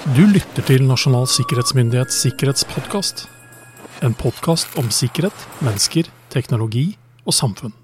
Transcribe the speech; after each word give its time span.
Du 0.00 0.22
lytter 0.24 0.64
til 0.64 0.86
Nasjonal 0.88 1.26
sikkerhetsmyndighets 1.28 2.22
sikkerhetspodkast. 2.24 3.26
En 4.00 4.14
podkast 4.16 4.72
om 4.80 4.88
sikkerhet, 4.88 5.44
mennesker, 5.60 6.08
teknologi 6.32 6.86
og 7.28 7.36
samfunn. 7.36 7.74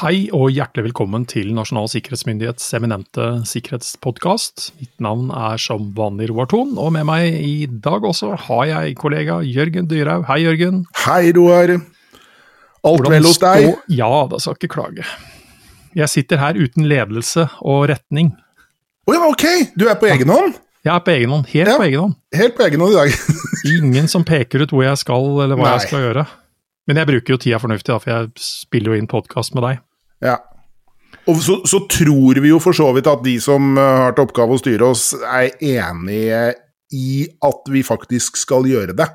Hei 0.00 0.30
og 0.32 0.48
hjertelig 0.56 0.88
velkommen 0.88 1.28
til 1.28 1.52
Nasjonal 1.52 1.92
sikkerhetsmyndighets 1.92 2.72
eminente 2.80 3.28
sikkerhetspodkast. 3.52 4.70
Mitt 4.80 4.96
navn 5.04 5.28
er 5.28 5.60
som 5.60 5.92
vanlig 5.92 6.32
Roar 6.32 6.48
Thon, 6.48 6.78
og 6.80 6.94
med 6.96 7.04
meg 7.12 7.36
i 7.36 7.68
dag 7.68 8.08
også 8.08 8.38
har 8.48 8.68
jeg 8.72 8.96
kollega 9.04 9.42
Jørgen 9.44 9.92
Dyrhaug. 9.92 10.24
Hei, 10.32 10.46
Jørgen. 10.48 10.86
Hei, 11.04 11.26
Roar. 11.36 11.76
Alt 11.76 13.02
Hvordan 13.02 13.18
vel 13.20 13.34
hos 13.34 13.44
deg? 13.44 13.74
Ja, 13.92 14.14
da 14.32 14.40
skal 14.40 14.56
ikke 14.56 14.78
klage. 14.80 15.04
Jeg 15.96 16.08
sitter 16.12 16.40
her 16.42 16.58
uten 16.58 16.88
ledelse 16.88 17.46
og 17.62 17.86
retning. 17.90 18.32
Å 19.08 19.14
ja, 19.14 19.22
ok! 19.28 19.44
Du 19.78 19.86
er 19.88 19.96
på 20.00 20.08
egen 20.10 20.28
hånd? 20.32 20.58
Jeg 20.84 20.92
er 20.94 21.00
på 21.04 21.12
egen 21.12 21.32
hånd, 21.32 21.46
helt 21.50 21.68
Ja. 21.68 21.76
på 21.76 21.86
egen 21.88 22.00
hånd. 22.00 22.14
Helt 22.38 22.56
på 22.56 22.62
egen 22.66 22.80
hånd 22.84 22.92
i 22.92 22.98
dag. 22.98 23.16
Ingen 23.78 24.08
som 24.08 24.24
peker 24.24 24.62
ut 24.62 24.70
hvor 24.74 24.84
jeg 24.84 25.00
skal, 25.00 25.26
eller 25.44 25.56
hva 25.58 25.66
Nei. 25.66 25.72
jeg 25.78 25.88
skal 25.88 26.04
gjøre. 26.04 26.26
Men 26.88 27.00
jeg 27.00 27.08
bruker 27.10 27.34
jo 27.34 27.40
tida 27.42 27.58
fornuftig, 27.60 27.92
da, 27.92 27.98
for 28.00 28.12
jeg 28.14 28.30
spiller 28.40 28.94
jo 28.94 29.00
inn 29.00 29.10
podkast 29.10 29.56
med 29.56 29.66
deg. 29.66 29.80
Ja. 30.24 30.36
Og 31.28 31.40
så, 31.44 31.58
så 31.68 31.82
tror 31.90 32.40
vi 32.40 32.52
jo 32.52 32.60
for 32.62 32.76
så 32.76 32.86
vidt 32.96 33.08
at 33.10 33.20
de 33.24 33.34
som 33.42 33.74
eh, 33.76 33.98
har 34.04 34.14
til 34.16 34.24
oppgave 34.28 34.56
å 34.56 34.60
styre 34.60 34.88
oss, 34.92 35.10
er 35.18 35.50
enige 35.60 36.42
i 36.96 37.26
at 37.44 37.68
vi 37.68 37.82
faktisk 37.84 38.38
skal 38.40 38.64
gjøre 38.68 38.94
det. 38.96 39.08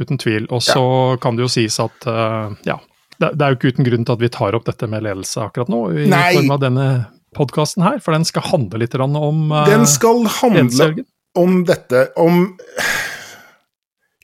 Uten 0.00 0.18
tvil. 0.18 0.48
Og 0.50 0.64
så 0.64 0.82
kan 1.22 1.38
det 1.38 1.46
jo 1.46 1.52
sies 1.52 1.78
at 1.80 2.08
uh, 2.10 2.50
ja, 2.66 2.74
det, 3.22 3.32
er 3.40 3.52
jo 3.52 3.58
ikke 3.58 3.74
uten 3.74 3.86
grunn 3.88 4.06
til 4.06 4.16
at 4.16 4.22
vi 4.22 4.32
tar 4.32 4.56
opp 4.58 4.66
dette 4.68 4.88
med 4.90 5.04
ledelse 5.06 5.42
akkurat 5.42 5.70
nå, 5.72 5.82
i 5.92 6.06
Nei. 6.10 6.30
form 6.38 6.54
av 6.56 6.62
denne 6.62 6.86
podkasten 7.36 7.84
her, 7.84 8.00
for 8.04 8.16
den 8.16 8.26
skal 8.28 8.46
handle 8.48 8.80
litt 8.82 8.96
om 8.96 9.52
uh, 9.52 9.64
Den 9.68 9.86
skal 9.90 10.24
handle 10.40 11.04
om 11.36 11.60
dette, 11.68 12.06
om 12.16 12.46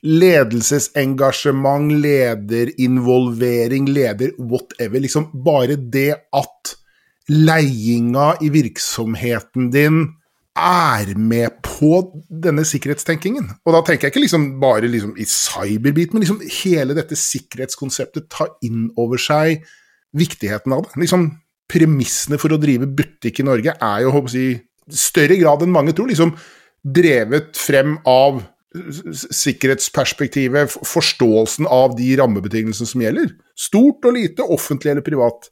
ledelsesengasjement, 0.03 1.93
lederinvolvering, 2.03 3.87
leder 3.93 4.33
whatever. 4.37 4.99
Liksom 4.99 5.29
bare 5.45 5.77
det 5.77 6.11
at 6.35 6.73
leiinga 7.31 8.33
i 8.43 8.49
virksomheten 8.51 9.69
din 9.71 10.03
er 10.53 11.13
med 11.17 11.55
på 11.65 11.97
denne 12.29 12.65
sikkerhetstenkingen. 12.67 13.47
Og 13.65 13.73
da 13.73 13.81
tenker 13.85 14.07
jeg 14.07 14.13
ikke 14.13 14.25
liksom 14.25 14.49
bare 14.61 14.89
liksom 14.89 15.15
i 15.17 15.25
cyberbit, 15.29 16.13
men 16.13 16.21
liksom 16.23 16.43
hele 16.61 16.97
dette 16.97 17.17
sikkerhetskonseptet 17.17 18.29
tar 18.33 18.53
inn 18.65 18.91
over 19.01 19.21
seg 19.21 19.65
viktigheten 20.13 20.75
av 20.75 20.85
det. 20.85 20.99
Liksom 21.05 21.31
Premissene 21.73 22.37
for 22.37 22.53
å 22.53 22.59
drive 22.61 22.85
butikk 22.85 23.39
i 23.41 23.45
Norge 23.47 23.73
er 23.73 24.01
jo 24.03 24.19
i 24.37 24.49
større 24.93 25.37
grad 25.39 25.63
enn 25.63 25.71
mange 25.73 25.93
tror, 25.95 26.09
liksom 26.11 26.35
drevet 26.83 27.55
frem 27.57 27.95
av 28.05 28.41
sikkerhetsperspektivet, 29.31 30.73
forståelsen 30.87 31.67
av 31.69 31.93
de 31.97 32.09
rammebetingelsene 32.17 32.89
som 32.89 33.03
gjelder. 33.03 33.29
Stort 33.59 34.05
og 34.09 34.15
lite, 34.17 34.45
offentlig 34.49 34.93
eller 34.95 35.05
privat. 35.05 35.49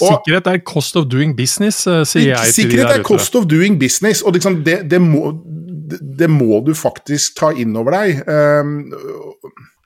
Og 0.00 0.08
Sikkerhet 0.08 0.50
er 0.50 0.62
cost 0.66 0.98
of 0.98 1.06
doing 1.10 1.36
business, 1.38 1.86
eh, 1.86 2.02
sier 2.08 2.32
jeg 2.32 2.50
til 2.50 2.50
de 2.50 2.56
sikkerhet 2.58 2.98
er 2.98 3.06
cost 3.06 3.38
of 3.38 3.46
doing 3.50 3.78
business, 3.80 4.22
og 4.22 4.34
liksom 4.34 4.62
det, 4.66 4.80
det, 4.90 5.00
må, 5.02 5.30
det, 5.90 6.02
det 6.18 6.30
må 6.30 6.60
du 6.66 6.74
faktisk 6.74 7.38
ta 7.38 7.52
inn 7.54 7.76
over 7.78 7.94
deg. 8.00 8.22
Um, 8.26 8.76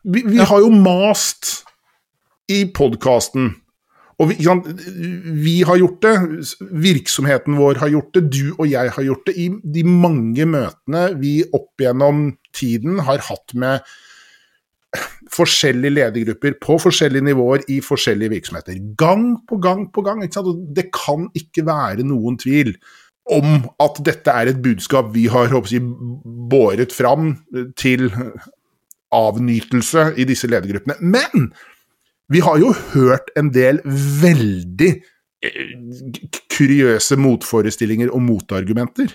vi 0.08 0.24
vi 0.24 0.40
har 0.40 0.64
jo 0.64 0.72
mast 0.72 1.58
i 2.48 2.64
podkasten. 2.72 3.52
Og 4.18 4.32
vi, 4.32 4.36
vi 5.38 5.60
har 5.62 5.78
gjort 5.78 6.02
det, 6.02 6.14
virksomheten 6.82 7.54
vår 7.58 7.78
har 7.84 7.92
gjort 7.92 8.16
det, 8.16 8.24
du 8.34 8.54
og 8.56 8.66
jeg 8.66 8.90
har 8.96 9.04
gjort 9.06 9.28
det 9.28 9.34
i 9.38 9.46
de 9.62 9.84
mange 9.86 10.46
møtene 10.48 11.04
vi 11.20 11.36
opp 11.54 11.78
gjennom 11.78 12.32
tiden 12.58 13.02
har 13.06 13.22
hatt 13.30 13.54
med 13.54 13.86
forskjellige 15.34 15.94
ledergrupper 15.94 16.56
på 16.62 16.78
forskjellige 16.80 17.26
nivåer 17.28 17.64
i 17.68 17.80
forskjellige 17.84 18.32
virksomheter. 18.32 18.78
Gang 18.98 19.34
på 19.48 19.58
gang 19.62 19.86
på 19.92 20.04
gang. 20.06 20.24
Det 20.24 20.88
kan 20.94 21.28
ikke 21.36 21.66
være 21.68 22.06
noen 22.08 22.38
tvil 22.40 22.74
om 23.28 23.58
at 23.84 24.00
dette 24.06 24.32
er 24.32 24.50
et 24.50 24.62
budskap 24.64 25.10
vi 25.12 25.26
har 25.28 25.52
jeg, 25.52 25.82
båret 26.48 26.94
fram 26.96 27.34
til 27.76 28.08
avnytelse 29.12 30.14
i 30.16 30.24
disse 30.28 30.48
ledergruppene. 30.48 30.96
Men 31.00 31.50
vi 32.32 32.40
har 32.44 32.58
jo 32.60 32.72
hørt 32.94 33.30
en 33.36 33.52
del 33.52 33.80
veldig 34.22 34.90
eh, 35.44 35.76
kuriøse 36.52 37.16
motforestillinger 37.20 38.12
og 38.12 38.24
motargumenter. 38.24 39.14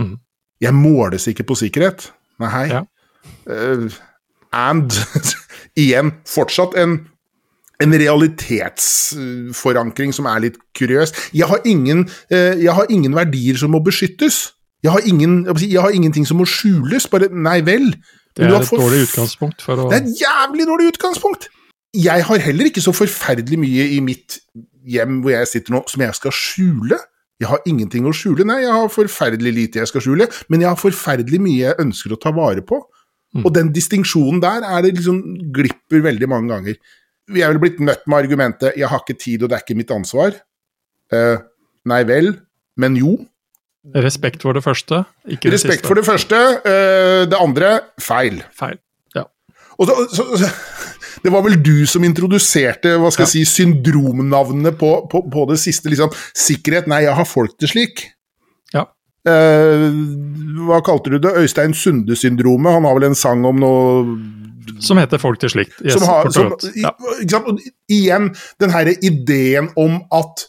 Mm. 0.00 0.16
Jeg 0.60 0.76
måles 0.76 1.28
ikke 1.28 1.44
på 1.48 1.56
sikkerhet. 1.60 2.08
Nei. 2.42 2.66
Ja. 2.70 2.80
Uh, 3.48 3.88
and 4.52 4.92
igjen, 5.80 6.12
fortsatt 6.28 6.74
en, 6.80 6.98
en 7.82 7.92
realitetsforankring 8.00 10.12
som 10.14 10.26
er 10.30 10.38
litt 10.46 10.58
kuriøs. 10.78 11.10
Jeg 11.36 11.46
har 11.50 11.60
ingen, 11.68 11.98
uh, 12.32 12.54
jeg 12.60 12.72
har 12.74 12.86
ingen 12.90 13.14
verdier 13.16 13.56
som 13.60 13.70
må 13.74 13.80
beskyttes. 13.84 14.34
Jeg 14.84 14.92
har, 14.92 15.00
ingen, 15.08 15.46
jeg 15.64 15.80
har 15.80 15.90
ingenting 15.96 16.26
som 16.28 16.36
må 16.42 16.46
skjules. 16.48 17.06
Bare 17.08 17.28
nei 17.32 17.60
vel. 17.64 17.94
Det 18.36 18.44
er 18.44 18.48
et 18.58 18.68
for- 18.68 18.78
dårlig 18.82 19.02
utgangspunkt 19.06 19.62
for 19.64 19.74
å 19.78 19.80
det 19.90 19.96
er 19.96 20.02
et 20.04 20.12
jævlig 20.20 20.64
dårlig 20.66 20.86
utgangspunkt! 20.92 21.42
Jeg 21.94 22.24
har 22.26 22.38
heller 22.42 22.64
ikke 22.66 22.82
så 22.82 22.90
forferdelig 22.90 23.54
mye 23.62 23.84
i 23.94 24.00
mitt 24.02 24.40
hjem 24.90 25.20
hvor 25.22 25.30
jeg 25.30 25.46
sitter 25.46 25.70
nå, 25.76 25.84
som 25.86 26.02
jeg 26.02 26.10
skal 26.18 26.32
skjule. 26.34 26.98
Jeg 27.42 27.50
har 27.50 27.64
ingenting 27.66 28.06
å 28.06 28.12
skjule. 28.14 28.46
Nei, 28.46 28.60
jeg 28.62 28.74
har 28.74 28.90
forferdelig 28.92 29.52
lite 29.56 29.80
jeg 29.82 29.90
skal 29.90 30.04
skjule, 30.04 30.28
men 30.52 30.62
jeg 30.62 30.70
har 30.70 30.78
forferdelig 30.78 31.40
mye 31.42 31.64
jeg 31.64 31.80
ønsker 31.82 32.14
å 32.14 32.20
ta 32.20 32.30
vare 32.34 32.62
på. 32.66 32.78
Mm. 33.34 33.42
Og 33.42 33.54
den 33.56 33.72
distinksjonen 33.74 34.40
der 34.42 34.66
er 34.68 34.84
det 34.84 34.94
liksom 35.00 35.20
glipper 35.54 36.04
veldig 36.04 36.30
mange 36.30 36.52
ganger. 36.52 36.78
Vi 37.34 37.42
er 37.42 37.50
vel 37.50 37.62
blitt 37.62 37.80
møtt 37.82 38.04
med 38.06 38.20
argumentet 38.20 38.76
'jeg 38.76 38.88
har 38.88 39.00
ikke 39.02 39.18
tid, 39.18 39.42
og 39.42 39.50
det 39.50 39.56
er 39.56 39.64
ikke 39.64 39.78
mitt 39.78 39.90
ansvar'. 39.90 40.38
Uh, 41.12 41.38
nei 41.84 42.02
vel, 42.04 42.38
men 42.76 42.96
jo. 42.96 43.18
Respekt 43.94 44.42
for 44.42 44.52
det 44.52 44.62
første, 44.64 45.04
ikke 45.28 45.50
det 45.50 45.52
Respekt 45.58 45.82
siste. 45.82 45.88
for 45.88 45.94
det 45.94 46.04
første. 46.04 46.36
Uh, 46.64 47.26
det 47.28 47.36
andre 47.40 47.80
feil. 48.00 48.42
Feil. 48.54 48.78
Ja. 49.14 49.24
Og 49.78 49.86
så, 49.88 49.94
så, 50.14 50.24
så, 50.38 50.48
det 51.24 51.32
var 51.32 51.44
vel 51.46 51.56
du 51.64 51.86
som 51.88 52.04
introduserte 52.04 52.98
hva 53.00 53.10
skal 53.14 53.24
jeg 53.24 53.32
si, 53.32 53.62
syndromnavnene 53.62 54.74
på, 54.76 54.90
på, 55.10 55.22
på 55.32 55.46
det 55.48 55.56
siste. 55.62 55.88
liksom, 55.88 56.12
Sikkerhet. 56.36 56.88
Nei, 56.90 57.04
jeg 57.06 57.16
har 57.16 57.28
folk 57.28 57.56
til 57.60 57.70
slik. 57.70 58.04
Ja. 58.74 58.84
Eh, 59.24 59.86
hva 60.68 60.82
kalte 60.84 61.14
du 61.14 61.18
det? 61.22 61.32
Øystein 61.40 61.72
Sunde-syndromet? 61.72 62.76
Han 62.76 62.84
har 62.84 62.98
vel 62.98 63.08
en 63.08 63.16
sang 63.16 63.44
om 63.48 63.62
noe 63.62 64.18
Som 64.84 65.00
heter 65.00 65.20
Folk 65.20 65.40
til 65.40 65.52
slikt. 65.52 65.78
Yes, 65.80 65.96
som 65.96 66.08
har, 66.10 66.28
som, 66.34 66.52
Ja. 66.76 66.92
Og 67.40 67.62
igjen, 67.88 68.34
den 68.60 68.74
her 68.74 68.92
ideen 68.92 69.70
om 69.80 70.02
at 70.12 70.44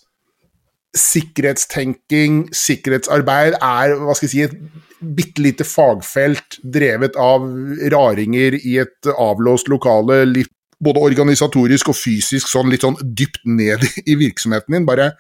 sikkerhetstenking, 0.96 2.46
sikkerhetsarbeid, 2.56 3.58
er 3.60 3.96
hva 4.00 4.16
skal 4.16 4.30
jeg 4.30 4.34
si, 4.34 4.44
et 4.48 4.84
bitte 5.16 5.44
lite 5.44 5.68
fagfelt 5.68 6.60
drevet 6.64 7.18
av 7.20 7.44
raringer 7.92 8.56
i 8.62 8.78
et 8.84 9.12
avlåst 9.12 9.70
lokale, 9.72 10.24
litt, 10.30 10.52
både 10.84 11.04
organisatorisk 11.06 11.90
og 11.94 11.98
fysisk, 11.98 12.50
sånn 12.52 12.70
litt 12.74 12.84
sånn 12.86 12.98
dypt 13.02 13.44
ned 13.48 13.86
i 14.06 14.18
virksomheten 14.20 14.76
din. 14.76 14.86
Bare 14.88 15.12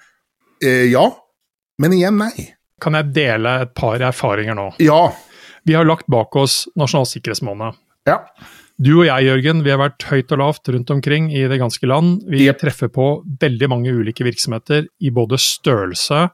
eh, 0.63 0.85
ja, 0.91 1.05
men 1.81 1.95
igjen 1.95 2.19
nei. 2.21 2.51
Kan 2.81 2.97
jeg 2.99 3.13
dele 3.15 3.61
et 3.63 3.73
par 3.77 4.01
erfaringer 4.03 4.57
nå? 4.57 4.69
Ja. 4.83 5.13
Vi 5.65 5.73
har 5.73 5.87
lagt 5.87 6.07
bak 6.11 6.35
oss 6.37 6.65
Nasjonal 6.77 7.07
sikkerhetsmåned. 7.09 7.77
Ja. 8.05 8.19
Du 8.75 8.91
og 8.97 9.05
jeg, 9.07 9.23
Jørgen, 9.29 9.63
vi 9.63 9.71
har 9.71 9.79
vært 9.79 10.03
høyt 10.09 10.33
og 10.35 10.41
lavt 10.41 10.69
rundt 10.75 10.91
omkring 10.91 11.29
i 11.31 11.45
det 11.47 11.57
ganske 11.61 11.87
land. 11.87 12.25
Vi 12.27 12.43
Yep. 12.49 12.59
treffer 12.59 12.91
på 12.91 13.05
veldig 13.41 13.69
mange 13.71 13.93
ulike 13.95 14.25
virksomheter 14.27 14.89
i 14.99 15.09
både 15.15 15.39
størrelse, 15.39 16.25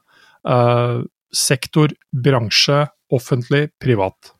eh, 0.49 1.01
sektor, 1.31 1.93
bransje, 2.11 2.87
offentlig, 3.13 3.69
privat. 3.79 4.33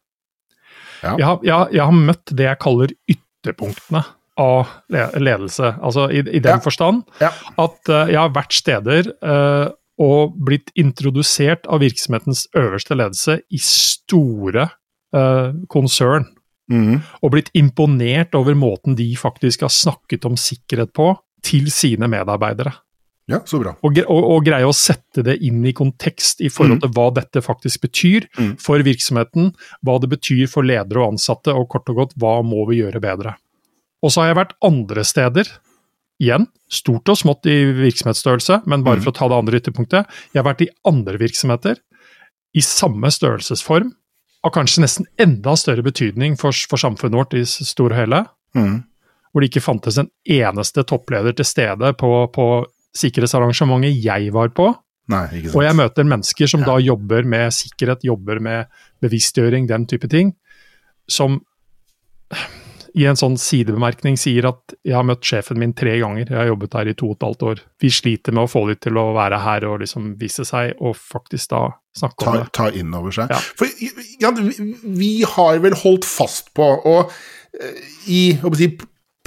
Ja. 1.03 1.13
Jeg, 1.17 1.25
har, 1.25 1.39
jeg, 1.45 1.75
jeg 1.77 1.85
har 1.85 1.95
møtt 2.09 2.33
det 2.35 2.45
jeg 2.49 2.59
kaller 2.61 2.91
ytterpunktene 3.09 4.03
av 4.37 4.67
ledelse. 4.91 5.73
Altså 5.83 6.07
i, 6.11 6.19
i 6.19 6.39
den 6.39 6.57
Ja. 6.57 6.59
forstand 6.59 7.03
Ja. 7.21 7.31
at 7.57 7.89
uh, 7.89 8.05
jeg 8.07 8.17
har 8.17 8.29
vært 8.29 8.53
steder 8.53 9.11
uh, 9.23 9.71
og 9.99 10.35
blitt 10.39 10.71
introdusert 10.75 11.67
av 11.67 11.81
virksomhetens 11.83 12.47
øverste 12.55 12.95
ledelse 12.95 13.41
i 13.51 13.57
store 13.61 14.69
uh, 15.15 15.51
konsern 15.69 16.25
Mm. 16.71 17.01
og 17.21 17.31
blitt 17.33 17.49
imponert 17.53 18.31
over 18.37 18.53
måten 18.55 18.95
de 18.95 19.09
faktisk 19.19 19.61
har 19.65 19.69
snakket 19.69 20.23
om 20.25 20.37
sikkerhet 20.39 20.93
på 20.95 21.17
til 21.43 21.65
sine 21.69 22.07
medarbeidere. 22.07 22.71
ja, 23.27 23.39
så 23.45 23.59
bra. 23.59 23.73
Og, 23.83 23.97
og, 24.07 24.23
og 24.37 24.45
greie 24.45 24.63
å 24.63 24.71
sette 24.71 25.21
det 25.23 25.41
inn 25.43 25.65
i 25.65 25.73
kontekst 25.73 26.39
i 26.39 26.47
forhold 26.47 26.79
til 26.85 26.89
hva 26.95 27.09
dette 27.13 27.41
faktisk 27.43 27.81
betyr 27.81 28.27
Mm. 28.39 28.55
for 28.57 28.79
virksomheten, 28.79 29.51
hva 29.83 29.99
det 29.99 30.09
betyr 30.13 30.47
for 30.47 30.63
ledere 30.63 31.03
og 31.03 31.13
ansatte, 31.17 31.51
og 31.51 31.67
kort 31.67 31.89
og 31.89 31.95
godt 31.95 32.13
hva 32.15 32.41
må 32.41 32.63
vi 32.69 32.79
gjøre 32.79 33.01
bedre. 33.01 33.35
Og 34.01 34.11
så 34.11 34.21
har 34.23 34.31
jeg 34.31 34.39
vært 34.41 34.55
andre 34.65 35.03
steder 35.05 35.49
igjen, 36.21 36.47
stort 36.69 37.09
og 37.09 37.17
smått 37.17 37.45
i 37.49 37.55
virksomhetsstørrelse, 37.73 38.61
men 38.69 38.83
bare 38.85 38.97
Mm. 38.99 39.03
for 39.03 39.11
å 39.11 39.15
ta 39.17 39.27
det 39.27 39.37
andre 39.37 39.59
ytterpunktet. 39.59 40.05
Jeg 40.33 40.43
har 40.43 40.53
vært 40.53 40.61
i 40.61 40.69
andre 40.85 41.17
virksomheter 41.17 41.77
i 42.55 42.61
samme 42.61 43.07
størrelsesform, 43.09 43.91
av 44.43 44.51
kanskje 44.51 44.81
nesten 44.81 45.05
enda 45.19 45.53
større 45.55 45.83
betydning 45.83 46.37
for, 46.37 46.51
for 46.51 46.77
samfunnet 46.77 47.13
vårt 47.13 47.33
i 47.37 47.43
stor 47.45 47.65
store 47.65 47.93
og 47.93 47.99
hele, 47.99 48.25
Mm. 48.55 48.83
hvor 49.31 49.41
det 49.41 49.49
ikke 49.51 49.63
fantes 49.63 49.97
en 49.97 50.09
eneste 50.27 50.83
toppleder 50.83 51.33
til 51.35 51.45
stede 51.45 51.93
på, 51.97 52.27
på 52.33 52.65
sikkerhetsarrangementet 52.97 54.03
jeg 54.03 54.31
var 54.33 54.49
på. 54.49 54.75
Nei, 55.07 55.27
ikke 55.27 55.51
sant. 55.51 55.55
Og 55.55 55.63
jeg 55.63 55.75
møter 55.75 56.03
mennesker 56.03 56.47
som 56.49 56.61
da 56.63 56.77
jobber 56.77 57.23
med 57.25 57.51
sikkerhet, 57.51 58.03
jobber 58.03 58.39
med 58.41 58.67
bevisstgjøring, 59.01 59.67
den 59.67 59.85
type 59.87 60.07
ting, 60.09 60.33
som 61.07 61.41
i 62.97 63.05
en 63.07 63.19
sånn 63.19 63.37
sidebemerkning 63.39 64.17
sier 64.19 64.47
at 64.49 64.73
jeg 64.83 64.95
har 64.97 65.05
møtt 65.07 65.23
sjefen 65.25 65.59
min 65.61 65.73
tre 65.77 65.93
ganger, 66.01 66.25
jeg 66.27 66.37
har 66.37 66.49
jobbet 66.49 66.75
her 66.75 66.91
i 66.91 66.95
to 66.97 67.11
og 67.11 67.15
et 67.15 67.25
halvt 67.27 67.45
år. 67.47 67.61
Vi 67.83 67.91
sliter 67.93 68.35
med 68.35 68.45
å 68.45 68.51
få 68.51 68.65
dem 68.67 68.79
til 68.83 68.99
å 68.99 69.05
være 69.15 69.39
her 69.45 69.67
og 69.69 69.81
liksom 69.83 70.13
vise 70.19 70.45
seg, 70.47 70.73
og 70.83 70.97
faktisk 70.99 71.53
da 71.53 71.63
snakke 71.97 72.25
ta, 72.25 72.31
om 72.31 72.39
det. 72.39 72.47
ta 72.57 72.69
inn 72.81 72.95
over 72.97 73.15
seg. 73.15 73.31
Ja. 73.31 73.39
For 73.59 73.71
ja, 74.21 74.31
vi, 74.35 75.11
har 75.35 75.61
vel 75.63 75.77
holdt 75.83 76.07
fast 76.07 76.51
på, 76.57 76.67
og 76.91 77.13
eh, 77.59 77.93
i 78.11 78.23
si, 78.59 78.71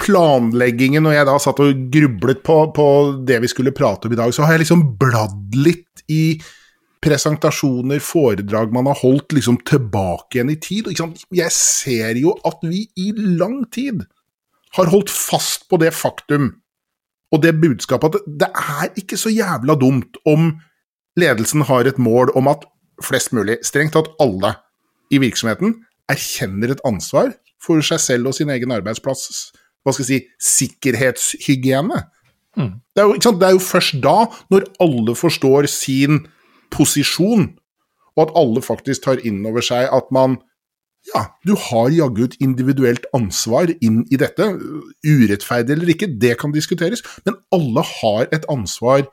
planleggingen, 0.04 1.04
når 1.06 1.18
jeg 1.18 1.30
da 1.30 1.38
satt 1.40 1.62
og 1.64 1.86
grublet 1.94 2.44
på, 2.44 2.58
på 2.76 2.88
det 3.26 3.40
vi 3.44 3.52
skulle 3.52 3.74
prate 3.76 4.10
om 4.10 4.16
i 4.16 4.20
dag, 4.20 4.34
så 4.34 4.44
har 4.44 4.56
jeg 4.56 4.66
liksom 4.66 4.84
bladd 5.00 5.56
litt 5.56 6.04
i 6.12 6.36
presentasjoner, 7.04 8.00
foredrag 8.00 8.72
man 8.72 8.88
har 8.88 8.98
holdt 9.02 9.34
liksom 9.36 9.60
tilbake 9.68 10.38
igjen 10.38 10.52
i 10.54 10.58
tid. 10.60 10.90
Jeg 11.34 11.52
ser 11.52 12.20
jo 12.20 12.34
at 12.48 12.64
vi 12.64 12.86
i 13.00 13.10
lang 13.12 13.62
tid 13.74 14.06
har 14.78 14.90
holdt 14.90 15.12
fast 15.12 15.68
på 15.70 15.78
det 15.82 15.92
faktum 15.94 16.54
og 17.34 17.42
det 17.42 17.54
budskapet 17.58 18.14
at 18.20 18.28
det 18.40 18.50
er 18.50 18.92
ikke 19.00 19.18
så 19.18 19.32
jævla 19.32 19.76
dumt 19.78 20.18
om 20.28 20.54
ledelsen 21.18 21.66
har 21.68 21.86
et 21.86 21.98
mål 21.98 22.32
om 22.38 22.48
at 22.50 22.64
flest 23.02 23.32
mulig, 23.34 23.58
strengt 23.66 23.94
tatt 23.96 24.10
alle 24.22 24.54
i 25.10 25.18
virksomheten, 25.22 25.80
erkjenner 26.10 26.74
et 26.74 26.82
ansvar 26.86 27.32
for 27.62 27.82
seg 27.84 28.00
selv 28.02 28.30
og 28.30 28.36
sin 28.36 28.52
egen 28.54 28.72
arbeidsplass 28.74 29.50
hva 29.84 29.92
skal 29.92 30.06
jeg 30.06 30.08
si, 30.08 30.18
sikkerhetshygiene. 30.64 31.98
Mm. 32.56 32.70
Det, 32.94 33.02
er 33.02 33.10
jo, 33.10 33.32
det 33.36 33.48
er 33.48 33.56
jo 33.56 33.60
først 33.60 33.98
da, 34.04 34.14
når 34.52 34.68
alle 34.80 35.16
forstår 35.18 35.68
sin 35.68 36.22
posisjon, 36.74 37.52
og 38.14 38.26
at 38.26 38.34
alle 38.38 38.62
faktisk 38.62 39.06
tar 39.06 39.22
inn 39.26 39.42
over 39.48 39.64
seg 39.64 39.88
at 39.92 40.10
man 40.14 40.38
ja, 41.10 41.26
du 41.44 41.52
har 41.60 41.90
jaggu 41.92 42.22
et 42.24 42.38
individuelt 42.40 43.04
ansvar 43.16 43.68
inn 43.84 44.06
i 44.08 44.16
dette. 44.16 44.46
Urettferdig 45.04 45.74
eller 45.74 45.90
ikke, 45.92 46.08
det 46.08 46.38
kan 46.40 46.54
diskuteres, 46.54 47.04
men 47.26 47.36
alle 47.52 47.84
har 47.84 48.30
et 48.32 48.46
ansvar 48.48 49.04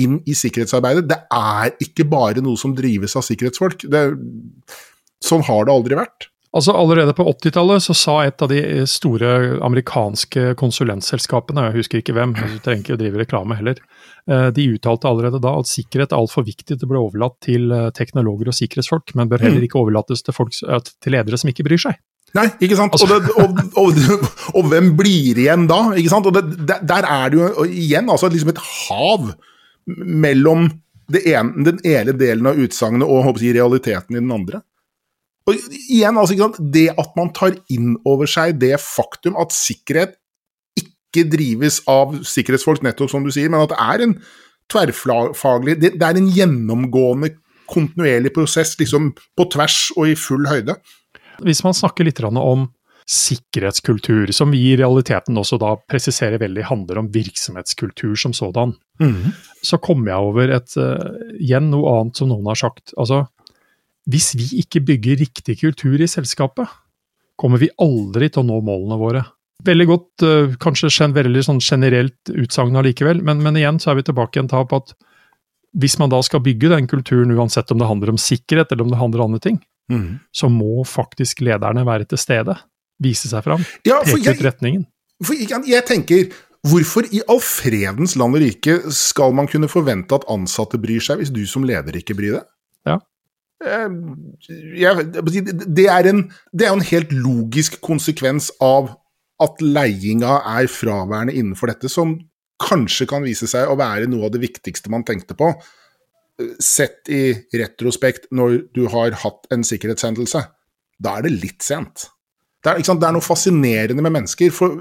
inn 0.00 0.18
i 0.26 0.34
sikkerhetsarbeidet. 0.34 1.06
Det 1.06 1.20
er 1.36 1.76
ikke 1.84 2.08
bare 2.10 2.42
noe 2.42 2.58
som 2.58 2.74
drives 2.74 3.14
av 3.18 3.22
sikkerhetsfolk. 3.28 3.86
Det, 3.92 4.02
sånn 5.22 5.46
har 5.46 5.68
det 5.68 5.76
aldri 5.76 6.00
vært. 6.00 6.31
Altså 6.52 6.74
Allerede 6.76 7.14
på 7.16 7.24
80-tallet 7.24 7.80
så 7.80 7.94
sa 7.96 8.14
et 8.26 8.42
av 8.44 8.50
de 8.52 8.60
store 8.90 9.28
amerikanske 9.64 10.52
konsulentselskapene, 10.60 11.70
jeg 11.70 11.78
husker 11.78 12.02
ikke 12.02 12.14
hvem, 12.16 12.34
jeg 12.36 12.58
trenger 12.64 12.82
ikke 12.82 12.96
å 12.98 13.00
drive 13.00 13.20
reklame 13.22 13.56
heller, 13.56 13.78
eh, 14.28 14.50
de 14.52 14.66
uttalte 14.74 15.08
allerede 15.08 15.40
da 15.40 15.54
at 15.62 15.70
sikkerhet 15.70 16.12
er 16.12 16.20
altfor 16.20 16.44
viktig 16.44 16.76
til 16.76 16.84
å 16.84 16.90
bli 16.90 17.00
overlatt 17.00 17.38
til 17.46 17.72
eh, 17.72 17.86
teknologer 17.96 18.50
og 18.52 18.56
sikkerhetsfolk, 18.58 19.14
men 19.16 19.30
bør 19.30 19.46
heller 19.46 19.64
ikke 19.64 19.80
overlates 19.80 20.20
til, 20.26 20.36
folk, 20.36 20.52
eh, 20.68 20.82
til 21.00 21.16
ledere 21.16 21.40
som 21.40 21.48
ikke 21.52 21.64
bryr 21.64 21.80
seg. 21.86 21.96
Nei, 22.36 22.44
ikke 22.64 22.76
sant? 22.76 22.96
og, 23.00 23.08
det, 23.08 23.32
og, 23.40 23.62
og, 23.80 24.02
og, 24.52 24.68
hvem 24.68 24.90
blir 24.96 25.40
igjen 25.40 25.64
da? 25.70 25.80
Ikke 25.96 26.12
sant? 26.12 26.28
Og 26.28 26.36
det, 26.36 26.76
der, 26.84 27.08
er 27.08 27.32
det 27.32 27.40
jo 27.40 27.64
igjen 27.64 28.12
altså 28.12 28.28
liksom 28.32 28.52
et 28.52 28.60
hav 28.60 29.32
mellom 29.88 30.68
ene, 31.12 31.64
den 31.64 31.80
ene 31.80 32.16
delen 32.16 32.48
av 32.48 32.60
utsagnet 32.60 33.08
og 33.08 33.24
håper 33.26 33.44
jeg, 33.48 33.56
realiteten 33.56 34.16
i 34.16 34.20
den 34.20 34.32
andre. 34.32 34.62
Og 35.48 35.58
igjen, 35.90 36.18
altså? 36.18 36.50
Det 36.72 36.88
at 36.94 37.16
man 37.18 37.32
tar 37.34 37.56
inn 37.72 37.96
over 38.08 38.30
seg 38.30 38.60
det 38.62 38.76
faktum 38.82 39.38
at 39.40 39.54
sikkerhet 39.54 40.16
ikke 40.78 41.26
drives 41.28 41.80
av 41.90 42.14
sikkerhetsfolk, 42.24 42.82
nettopp 42.86 43.10
som 43.12 43.26
du 43.26 43.32
sier, 43.34 43.50
men 43.52 43.64
at 43.64 43.72
det 43.74 43.80
er 43.82 44.06
en 44.06 44.14
tverrfaglig 44.72 45.74
Det, 45.82 45.96
det 46.00 46.06
er 46.06 46.18
en 46.20 46.30
gjennomgående, 46.32 47.34
kontinuerlig 47.72 48.32
prosess 48.34 48.74
liksom 48.80 49.12
på 49.38 49.44
tvers 49.52 49.90
og 49.96 50.10
i 50.10 50.16
full 50.18 50.44
høyde. 50.50 50.74
Hvis 51.40 51.62
man 51.64 51.76
snakker 51.76 52.04
litt 52.04 52.20
om 52.22 52.66
sikkerhetskultur, 53.08 54.30
som 54.32 54.52
vi 54.52 54.60
i 54.72 54.76
realiteten 54.78 55.38
også 55.40 55.58
da 55.60 55.74
presiserer 55.90 56.40
veldig 56.42 56.66
handler 56.68 57.00
om 57.00 57.10
virksomhetskultur 57.12 58.14
som 58.18 58.32
sådan, 58.36 58.76
Mm. 59.00 59.32
så 59.62 59.80
kommer 59.80 60.12
jeg 60.12 60.20
over 60.20 60.50
et, 60.52 60.76
uh, 60.76 61.34
igjen 61.40 61.70
noe 61.70 62.00
annet 62.00 62.16
som 62.16 62.28
noen 62.28 62.46
har 62.46 62.54
sagt. 62.54 62.92
Altså, 62.96 63.26
hvis 64.10 64.32
vi 64.38 64.48
ikke 64.62 64.82
bygger 64.86 65.20
riktig 65.22 65.60
kultur 65.60 66.00
i 66.00 66.10
selskapet, 66.10 66.70
kommer 67.38 67.60
vi 67.62 67.70
aldri 67.80 68.28
til 68.30 68.42
å 68.42 68.48
nå 68.48 68.58
målene 68.64 68.98
våre. 69.00 69.22
Veldig 69.62 69.86
godt, 69.86 70.24
uh, 70.26 70.54
kanskje 70.62 71.10
veldig 71.14 71.42
sånn 71.46 71.62
generelt 71.62 72.32
utsagn 72.34 72.76
allikevel, 72.76 73.22
men, 73.22 73.42
men 73.42 73.58
igjen 73.60 73.78
så 73.82 73.92
er 73.92 74.00
vi 74.00 74.08
tilbake 74.08 74.38
igjen 74.38 74.50
på 74.50 74.78
at 74.80 74.94
hvis 75.78 75.98
man 75.98 76.10
da 76.12 76.18
skal 76.22 76.42
bygge 76.44 76.68
den 76.72 76.88
kulturen, 76.90 77.32
uansett 77.32 77.70
om 77.72 77.78
det 77.80 77.88
handler 77.88 78.12
om 78.12 78.18
sikkerhet 78.20 78.72
eller 78.72 78.84
om 78.84 78.90
det 78.92 78.98
handler 79.00 79.22
om 79.22 79.30
andre 79.32 79.44
ting, 79.50 79.62
Mm. 79.90 80.20
så 80.32 80.48
må 80.48 80.84
faktisk 80.86 81.42
lederne 81.44 81.84
være 81.84 82.06
til 82.08 82.20
stede. 82.20 82.54
Vise 83.02 83.28
seg 83.28 83.42
fram. 83.44 83.64
Ja, 83.84 84.00
Peke 84.06 84.30
ut 84.30 84.44
retningen. 84.46 84.86
For 85.22 85.34
jeg, 85.34 85.50
jeg 85.68 85.84
tenker, 85.88 86.28
hvorfor 86.70 87.08
i 87.10 87.20
all 87.30 87.42
fredens 87.42 88.14
land 88.18 88.38
og 88.38 88.44
rike 88.44 88.78
skal 88.94 89.34
man 89.36 89.50
kunne 89.50 89.70
forvente 89.70 90.14
at 90.14 90.26
ansatte 90.30 90.78
bryr 90.80 91.02
seg, 91.02 91.18
hvis 91.20 91.34
du 91.34 91.42
som 91.50 91.66
leder 91.66 91.98
ikke 91.98 92.16
bryr 92.18 92.38
deg? 92.38 92.46
Eh, 93.62 93.88
Jeg, 94.80 95.06
det, 95.12 95.86
er 95.86 96.08
en, 96.10 96.24
det 96.52 96.66
er 96.66 96.74
en 96.74 96.84
helt 96.92 97.12
logisk 97.14 97.80
konsekvens 97.84 98.50
av 98.62 98.92
at 99.42 99.62
leiinga 99.62 100.40
er 100.56 100.70
fraværende 100.70 101.34
innenfor 101.34 101.72
dette, 101.72 101.90
som 101.90 102.16
kanskje 102.62 103.08
kan 103.10 103.24
vise 103.26 103.48
seg 103.50 103.70
å 103.70 103.78
være 103.78 104.10
noe 104.10 104.28
av 104.28 104.34
det 104.34 104.42
viktigste 104.44 104.92
man 104.92 105.06
tenkte 105.06 105.36
på, 105.38 105.50
eh, 106.38 106.54
sett 106.62 107.10
i 107.10 107.34
retrospekt 107.58 108.30
når 108.30 108.62
du 108.74 108.86
har 108.92 109.18
hatt 109.24 109.50
en 109.54 109.66
sikkerhetshendelse. 109.66 110.44
Da 111.02 111.18
er 111.18 111.26
det 111.26 111.36
litt 111.40 111.66
sent. 111.66 112.08
Det 112.62 112.70
er, 112.70 112.78
det 112.78 113.08
er 113.08 113.14
noe 113.16 113.24
fascinerende 113.24 114.04
med 114.04 114.14
mennesker. 114.20 114.52
for 114.54 114.78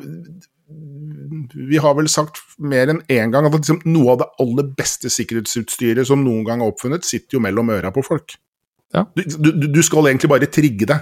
vi 1.53 1.79
har 1.81 1.95
vel 1.97 2.09
sagt 2.11 2.39
mer 2.61 2.91
enn 2.91 3.01
én 3.11 3.31
gang 3.33 3.47
at 3.47 3.55
liksom, 3.55 3.81
noe 3.89 4.13
av 4.13 4.21
det 4.21 4.29
aller 4.43 4.69
beste 4.77 5.11
sikkerhetsutstyret 5.11 6.07
som 6.07 6.23
noen 6.23 6.45
gang 6.47 6.61
er 6.61 6.71
oppfunnet, 6.71 7.07
sitter 7.07 7.37
jo 7.37 7.43
mellom 7.43 7.71
øra 7.73 7.91
på 7.93 8.03
folk. 8.05 8.35
Ja. 8.95 9.05
Du, 9.15 9.51
du, 9.51 9.67
du, 9.71 9.81
skal 9.85 10.11
egentlig 10.11 10.29
bare 10.31 10.49
trigge 10.51 10.87
det. 10.89 10.99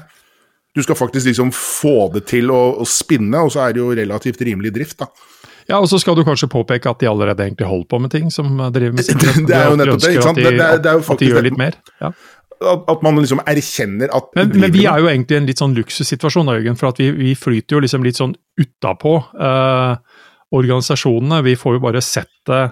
Du 0.75 0.83
skal 0.85 0.97
faktisk 0.97 1.31
liksom 1.31 1.51
få 1.55 2.11
det 2.13 2.27
til 2.29 2.51
å, 2.53 2.61
å 2.81 2.87
spinne, 2.87 3.41
og 3.41 3.53
så 3.53 3.65
er 3.65 3.75
det 3.75 3.81
jo 3.81 3.89
relativt 3.97 4.41
rimelig 4.45 4.73
drift, 4.75 4.99
da. 5.01 5.09
Ja, 5.69 5.77
og 5.77 5.85
så 5.89 5.99
skal 6.01 6.17
du 6.17 6.23
kanskje 6.25 6.49
påpeke 6.49 6.89
at 6.89 7.01
de 7.01 7.09
allerede 7.09 7.45
egentlig 7.45 7.67
holder 7.69 7.89
på 7.91 7.99
med 8.01 8.13
ting 8.13 8.31
som 8.33 8.57
driver 8.73 8.95
med 8.97 9.05
sikkerhet. 9.09 9.45
Det 9.49 9.57
er 9.57 9.69
jo 9.69 9.77
nettopp 9.77 10.03
det, 10.03 10.13
ikke 10.15 10.25
sant? 10.25 10.41
At 10.41 10.45
de, 10.49 10.57
Det 10.57 10.69
det 10.85 10.93
at 10.97 11.21
de 11.21 11.29
gjør 11.29 11.45
litt 11.45 11.59
mer. 11.61 11.77
Ja. 12.01 12.13
At, 12.59 12.89
at 12.91 13.03
man 13.05 13.21
liksom 13.21 13.39
erkjenner 13.47 14.11
at 14.11 14.33
Men, 14.35 14.49
men 14.59 14.73
vi 14.73 14.83
er 14.89 14.99
jo 14.99 15.07
egentlig 15.07 15.37
i 15.37 15.39
en 15.39 15.45
litt 15.47 15.61
sånn 15.61 15.77
luksussituasjon, 15.77 16.49
Jørgen, 16.57 16.79
for 16.79 16.91
at 16.91 16.97
vi, 16.99 17.11
vi 17.15 17.35
flyter 17.37 17.77
jo 17.77 17.83
liksom 17.85 18.03
litt 18.03 18.19
sånn 18.19 18.33
utapå 18.59 19.13
eh, 19.39 19.93
organisasjonene. 20.57 21.39
Vi 21.45 21.55
får 21.59 21.77
jo 21.77 21.83
bare 21.85 22.01
sett 22.03 22.33
det 22.49 22.65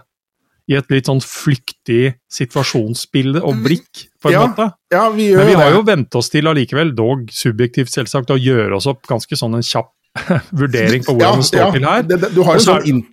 i 0.67 0.75
et 0.75 0.89
litt 0.91 1.07
sånn 1.07 1.21
flyktig 1.23 2.17
situasjonsbilde 2.31 3.39
og 3.39 3.61
blikk, 3.63 4.07
på 4.19 4.31
en 4.31 4.35
Ja, 4.35 4.45
måte. 4.49 4.65
Ja, 4.91 5.05
vi 5.13 5.29
gjør 5.29 5.43
Men 5.43 5.47
vi 5.47 5.59
har 5.61 5.75
jo 5.75 5.83
vent 5.87 6.17
oss 6.19 6.29
til 6.33 6.49
allikevel, 6.51 6.91
dog 6.95 7.29
subjektivt 7.31 7.93
selvsagt, 7.93 8.33
å 8.33 8.39
gjøre 8.39 8.75
oss 8.75 8.89
opp 8.91 9.05
ganske 9.07 9.39
sånn 9.39 9.55
en 9.55 9.63
kjapp 9.63 9.93
vurdering 10.61 11.05
på 11.05 11.15
hvordan 11.15 11.43
det 11.43 11.47
står 11.47 11.77
til 11.77 11.87
her. 11.87 12.03
Det, 12.03 12.19
det, 12.25 12.31
du 12.35 12.41
har 12.43 12.59
en 12.59 12.63
så 12.63 12.77
sånn 12.77 12.89
in, 12.91 13.03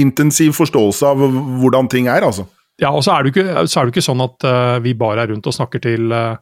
intensiv 0.00 0.56
forståelse 0.56 1.12
av 1.12 1.24
hvordan 1.60 1.90
ting 1.92 2.08
er, 2.12 2.24
altså. 2.24 2.46
Ja, 2.80 2.92
og 2.92 3.04
så 3.04 3.14
er 3.14 3.24
det 3.24 3.32
jo 3.32 3.36
ikke, 3.40 3.66
så 3.68 3.80
er 3.80 3.88
det 3.88 3.94
ikke 3.94 4.04
sånn 4.04 4.24
at 4.24 4.46
uh, 4.48 4.76
vi 4.84 4.92
bare 4.96 5.24
er 5.24 5.32
rundt 5.32 5.48
og 5.48 5.56
snakker 5.56 5.80
til, 5.84 6.12
uh, 6.12 6.36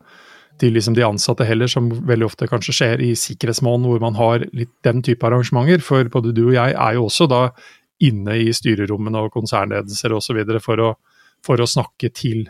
til 0.58 0.74
liksom 0.74 0.94
de 0.94 1.06
ansatte 1.06 1.46
heller, 1.46 1.70
som 1.70 1.90
veldig 1.90 2.26
ofte 2.26 2.48
kanskje 2.50 2.74
skjer 2.74 3.04
i 3.06 3.12
sikkerhetsmåneden, 3.18 3.86
hvor 3.90 4.02
man 4.02 4.18
har 4.18 4.46
litt 4.54 4.72
den 4.86 5.02
type 5.06 5.26
arrangementer. 5.26 5.82
For 5.82 6.10
både 6.10 6.34
du 6.34 6.48
og 6.48 6.56
jeg 6.56 6.74
er 6.74 6.98
jo 6.98 7.06
også 7.06 7.30
da 7.30 7.48
inne 8.04 8.36
i 8.44 8.52
styrerommene 8.54 9.24
og 9.24 9.32
konsernledelser 9.34 10.12
osv. 10.16 10.42
For, 10.64 10.80
å, 10.84 10.92
for 11.44 11.60
å 11.60 11.66
snakke 11.68 12.12
til 12.14 12.46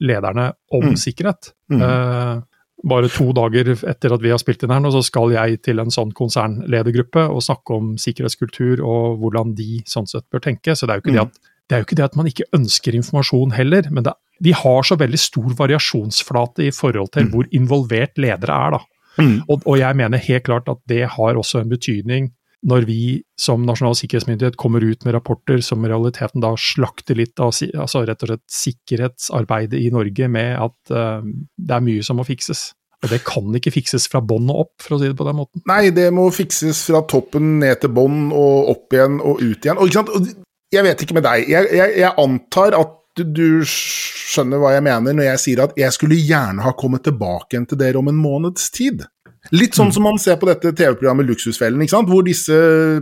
lederne 0.00 0.52
om 0.72 0.90
Mm. 0.92 0.96
sikkerhet. 1.00 1.52
Mm. 1.72 1.82
Eh, 1.82 2.40
bare 2.88 3.08
to 3.10 3.32
dager 3.34 3.72
etter 3.90 4.12
at 4.14 4.22
vi 4.22 4.30
har 4.30 4.38
spilt 4.38 4.62
inn 4.62 4.70
her 4.70 4.78
nå, 4.84 4.92
så 4.94 5.02
skal 5.02 5.32
jeg 5.34 5.62
til 5.66 5.80
en 5.82 5.90
sånn 5.90 6.12
konsernledergruppe 6.14 7.24
og 7.28 7.42
snakke 7.42 7.74
om 7.74 7.96
sikkerhetskultur 7.98 8.78
og 8.86 9.18
hvordan 9.22 9.54
de 9.58 9.80
sånn 9.88 10.06
sett 10.06 10.28
bør 10.30 10.44
tenke. 10.44 10.76
Så 10.78 10.86
det 10.86 10.94
er 10.94 11.00
jo 11.00 11.06
ikke, 11.06 11.16
det, 11.16 11.24
Mm. 11.24 11.26
at, 11.26 11.40
det, 11.68 11.78
jo 11.80 11.84
ikke 11.88 11.96
det 11.98 12.04
at 12.04 12.16
man 12.16 12.26
ikke 12.30 12.48
ønsker 12.54 12.94
informasjon 12.94 13.52
heller, 13.58 13.90
men 13.90 14.04
det, 14.04 14.12
de 14.40 14.52
har 14.52 14.82
så 14.86 14.96
veldig 14.96 15.18
stor 15.18 15.50
variasjonsflate 15.58 16.68
i 16.68 16.70
forhold 16.70 17.10
til 17.12 17.24
Mm. 17.26 17.30
hvor 17.32 17.44
involvert 17.52 18.14
ledere 18.16 18.54
er. 18.66 18.70
da. 18.70 18.80
Mm. 19.18 19.42
Og, 19.50 19.62
og 19.66 19.78
jeg 19.78 19.96
mener 19.96 20.18
helt 20.18 20.44
klart 20.44 20.68
at 20.68 20.78
det 20.86 21.08
har 21.10 21.34
også 21.34 21.60
en 21.60 21.68
betydning 21.68 22.30
når 22.66 22.86
vi 22.88 23.02
som 23.38 23.62
Nasjonal 23.66 23.94
sikkerhetsmyndighet 23.98 24.56
kommer 24.58 24.82
ut 24.82 25.04
med 25.06 25.14
rapporter 25.14 25.60
som 25.62 25.84
i 25.84 25.90
realiteten 25.90 26.42
da 26.42 26.54
slakter 26.58 27.18
litt 27.18 27.38
av 27.38 27.52
altså 27.52 28.02
rett 28.08 28.24
og 28.24 28.32
slett 28.32 28.44
sikkerhetsarbeidet 28.50 29.78
i 29.78 29.92
Norge 29.94 30.26
med 30.32 30.56
at 30.58 30.94
uh, 30.94 31.22
det 31.22 31.76
er 31.76 31.86
mye 31.86 32.02
som 32.06 32.18
må 32.18 32.26
fikses. 32.26 32.72
Og 32.98 33.12
det 33.12 33.20
kan 33.22 33.54
ikke 33.54 33.70
fikses 33.70 34.08
fra 34.10 34.18
bånn 34.24 34.50
og 34.50 34.64
opp, 34.64 34.74
for 34.82 34.96
å 34.96 34.98
si 34.98 35.06
det 35.06 35.18
på 35.18 35.26
den 35.28 35.38
måten. 35.38 35.62
Nei, 35.70 35.92
det 35.94 36.08
må 36.14 36.26
fikses 36.34 36.82
fra 36.88 37.04
toppen 37.06 37.60
ned 37.62 37.78
til 37.84 37.92
bånn 37.94 38.32
og 38.34 38.72
opp 38.74 38.96
igjen 38.96 39.20
og 39.22 39.38
ut 39.38 39.68
igjen. 39.68 39.78
Og, 39.78 40.32
jeg 40.74 40.84
vet 40.84 41.04
ikke 41.04 41.16
med 41.16 41.24
deg, 41.24 41.46
jeg, 41.48 41.68
jeg, 41.78 41.92
jeg 42.02 42.10
antar 42.20 42.74
at 42.76 42.96
du, 43.18 43.62
skjønner 44.28 44.60
hva 44.60 44.74
jeg 44.74 44.84
mener 44.84 45.16
når 45.16 45.30
jeg 45.30 45.42
sier 45.42 45.62
at 45.64 45.78
jeg 45.78 45.94
skulle 45.94 46.18
gjerne 46.20 46.62
ha 46.62 46.74
kommet 46.78 47.06
tilbake 47.06 47.54
igjen 47.54 47.66
til 47.70 47.80
dere 47.80 48.00
om 48.00 48.10
en 48.10 48.18
måneds 48.20 48.68
tid. 48.74 49.06
Litt 49.56 49.76
sånn 49.78 49.92
som 49.94 50.04
man 50.04 50.18
ser 50.20 50.36
på 50.36 50.48
dette 50.48 50.74
TV-programmet 50.76 51.24
Luksusfellen, 51.28 51.80
hvor 52.08 52.24
disse 52.26 52.56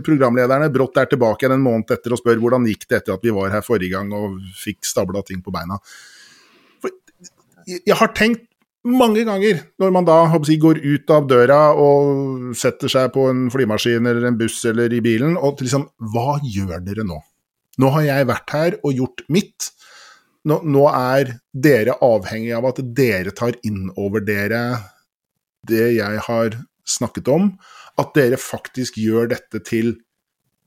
programlederne 0.05 0.69
brått 0.71 0.99
er 1.01 1.09
tilbake 1.11 1.49
en 1.49 1.63
måned 1.63 1.91
etter 1.91 2.15
og 2.15 2.21
spør 2.21 2.39
hvordan 2.39 2.67
gikk 2.69 2.85
det 2.87 3.01
etter 3.01 3.17
at 3.17 3.25
vi 3.25 3.33
var 3.35 3.51
her 3.51 3.65
forrige 3.65 3.97
gang 3.97 4.13
og 4.15 4.37
fikk 4.55 4.87
stabla 4.87 5.25
ting 5.27 5.41
på 5.43 5.51
beina. 5.51 5.79
For 6.79 6.93
jeg 7.67 7.99
har 7.99 8.13
tenkt 8.15 8.45
mange 8.87 9.25
ganger 9.27 9.59
når 9.81 9.91
man 9.91 10.07
da 10.07 10.17
jeg, 10.31 10.59
går 10.63 10.79
ut 10.79 11.11
av 11.11 11.27
døra 11.27 11.61
og 11.75 12.55
setter 12.55 12.91
seg 12.91 13.11
på 13.15 13.27
en 13.27 13.47
flymaskin 13.51 14.07
eller 14.07 14.29
en 14.29 14.39
buss 14.39 14.61
eller 14.69 14.93
i 14.93 15.03
bilen, 15.03 15.35
og 15.35 15.59
liksom 15.59 15.89
Hva 16.13 16.39
gjør 16.43 16.79
dere 16.85 17.03
nå? 17.03 17.19
Nå 17.77 17.89
har 17.93 18.07
jeg 18.07 18.29
vært 18.31 18.53
her 18.55 18.77
og 18.81 18.93
gjort 18.95 19.25
mitt. 19.29 19.73
Nå, 20.47 20.61
nå 20.63 20.87
er 20.95 21.35
dere 21.51 21.97
avhengig 22.01 22.55
av 22.55 22.71
at 22.71 22.79
dere 22.95 23.35
tar 23.35 23.59
inn 23.67 23.89
over 23.99 24.23
dere 24.23 24.61
det 25.69 25.91
jeg 25.97 26.23
har 26.27 26.57
snakket 26.87 27.29
om, 27.31 27.51
at 27.99 28.13
dere 28.15 28.39
faktisk 28.39 28.99
gjør 29.01 29.31
dette 29.33 29.61
til 29.67 29.95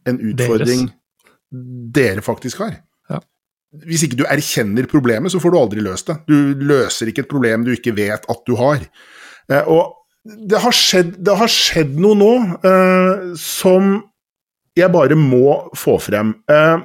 en 0.09 0.19
utfordring 0.31 0.89
Deres. 0.89 1.95
dere 1.97 2.25
faktisk 2.25 2.63
har. 2.65 2.81
Ja. 3.11 3.21
Hvis 3.87 4.05
ikke 4.07 4.21
du 4.21 4.27
erkjenner 4.29 4.89
problemet, 4.91 5.33
så 5.33 5.41
får 5.43 5.55
du 5.55 5.61
aldri 5.61 5.85
løst 5.85 6.11
det. 6.11 6.19
Du 6.29 6.67
løser 6.67 7.11
ikke 7.11 7.25
et 7.27 7.33
problem 7.33 7.65
du 7.67 7.73
ikke 7.75 7.95
vet 7.97 8.27
at 8.29 8.45
du 8.47 8.57
har. 8.61 8.85
Eh, 9.51 9.65
og 9.65 9.97
det 10.25 10.61
har 10.61 10.75
skjedd, 10.77 11.15
det 11.25 11.37
har 11.41 11.51
skjedd 11.51 11.97
noe 12.01 12.19
nå 12.19 12.33
eh, 12.67 13.29
som 13.41 13.95
jeg 14.77 14.93
bare 14.93 15.17
må 15.19 15.73
få 15.79 15.97
frem. 16.03 16.35
Eh, 16.51 16.83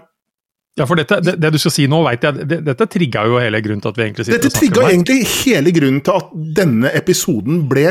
ja, 0.75 0.84
for 0.84 1.00
dette, 1.00 1.22
det, 1.24 1.38
det, 1.39 1.53
du 1.55 1.60
skal 1.62 1.72
si 1.72 1.86
nå, 1.88 2.01
vet 2.03 2.25
jeg, 2.27 2.48
det, 2.51 2.58
dette 2.67 2.88
trigga 2.91 3.24
jo 3.29 3.38
hele 3.39 3.62
grunnen 3.63 3.84
til 3.84 3.94
at 3.94 4.00
vi 4.00 4.03
egentlig 4.10 4.25
sitter 4.27 4.41
dette 4.44 4.50
og 4.51 4.58
snakker 4.58 4.65
om 4.67 4.74
trigga 4.75 4.89
egentlig 4.91 5.29
hele 5.32 5.72
grunnen 5.77 6.01
til 6.03 6.17
at 6.20 6.34
denne 6.58 6.91
episoden 7.00 7.62
ble 7.72 7.86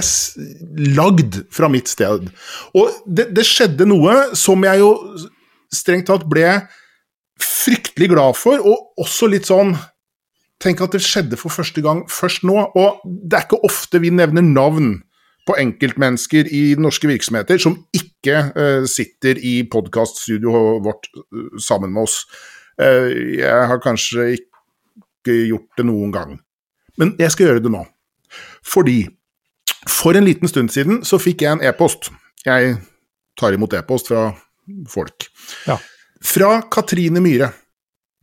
lagd 0.99 1.39
fra 1.55 1.71
mitt 1.73 1.89
sted. 1.89 2.29
Og 2.77 2.99
det, 3.07 3.31
det 3.37 3.47
skjedde 3.49 3.89
noe 3.89 4.19
som 4.37 4.67
jeg 4.69 4.83
jo 4.83 4.91
strengt 5.73 6.11
tatt 6.13 6.27
ble 6.29 6.59
fryktelig 7.41 8.11
glad 8.13 8.37
for, 8.37 8.61
og 8.61 9.05
også 9.05 9.33
litt 9.33 9.51
sånn 9.51 9.77
Tenk 10.63 10.81
at 10.81 10.95
det 10.95 11.03
skjedde 11.05 11.37
for 11.37 11.53
første 11.53 11.83
gang 11.85 12.05
først 12.09 12.45
nå. 12.47 12.55
Og 12.79 13.01
det 13.05 13.37
er 13.37 13.43
ikke 13.45 13.67
ofte 13.67 13.99
vi 14.01 14.13
nevner 14.15 14.45
navn 14.47 14.95
på 15.45 15.57
enkeltmennesker 15.61 16.49
i 16.49 16.63
norske 16.81 17.11
virksomheter 17.11 17.61
som 17.61 17.75
ikke 17.93 18.37
uh, 18.55 18.87
sitter 18.89 19.41
i 19.45 19.59
podkaststudioet 19.69 20.85
vårt 20.87 21.11
uh, 21.19 21.59
sammen 21.61 21.93
med 21.93 22.07
oss. 22.07 22.23
Eh, 22.81 23.11
jeg 23.39 23.67
har 23.71 23.83
kanskje 23.83 24.33
ikke 24.39 25.37
gjort 25.49 25.79
det 25.79 25.87
noen 25.89 26.13
gang, 26.15 26.39
men 27.01 27.15
jeg 27.21 27.33
skal 27.35 27.49
gjøre 27.49 27.65
det 27.65 27.73
nå. 27.75 27.85
Fordi 28.67 29.05
for 29.91 30.17
en 30.17 30.27
liten 30.27 30.51
stund 30.51 30.73
siden 30.75 31.03
så 31.07 31.21
fikk 31.23 31.45
jeg 31.45 31.57
en 31.57 31.65
e-post. 31.65 32.11
Jeg 32.45 32.79
tar 33.39 33.55
imot 33.57 33.75
e-post 33.77 34.11
fra 34.11 34.31
folk. 34.91 35.29
Ja. 35.69 35.79
Fra 36.25 36.57
Katrine 36.73 37.23
Myhre, 37.23 37.51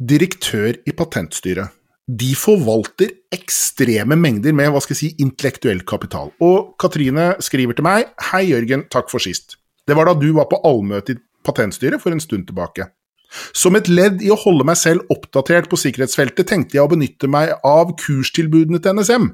direktør 0.01 0.73
i 0.87 0.93
Patentstyret. 0.97 1.77
De 2.11 2.33
forvalter 2.35 3.13
ekstreme 3.31 4.17
mengder 4.19 4.55
med 4.57 4.71
hva 4.73 4.81
skal 4.83 4.97
jeg 4.97 4.99
si, 4.99 5.09
intellektuell 5.23 5.83
kapital. 5.87 6.33
Og 6.43 6.73
Katrine 6.81 7.35
skriver 7.39 7.77
til 7.77 7.85
meg 7.87 8.09
Hei, 8.31 8.49
Jørgen, 8.49 8.87
takk 8.91 9.11
for 9.13 9.23
sist. 9.23 9.55
Det 9.87 9.95
var 9.95 10.09
da 10.09 10.17
du 10.17 10.31
var 10.35 10.49
på 10.51 10.59
allmøte 10.67 11.15
i 11.15 11.21
Patentstyret 11.45 12.01
for 12.01 12.13
en 12.13 12.21
stund 12.21 12.49
tilbake. 12.49 12.89
Som 13.55 13.77
et 13.79 13.87
ledd 13.87 14.21
i 14.23 14.31
å 14.33 14.39
holde 14.39 14.65
meg 14.67 14.77
selv 14.79 15.07
oppdatert 15.13 15.69
på 15.71 15.79
sikkerhetsfeltet, 15.79 16.49
tenkte 16.49 16.77
jeg 16.77 16.83
å 16.83 16.91
benytte 16.91 17.29
meg 17.31 17.53
av 17.67 17.93
kurstilbudene 17.99 18.81
til 18.83 18.99
NSM. 18.99 19.29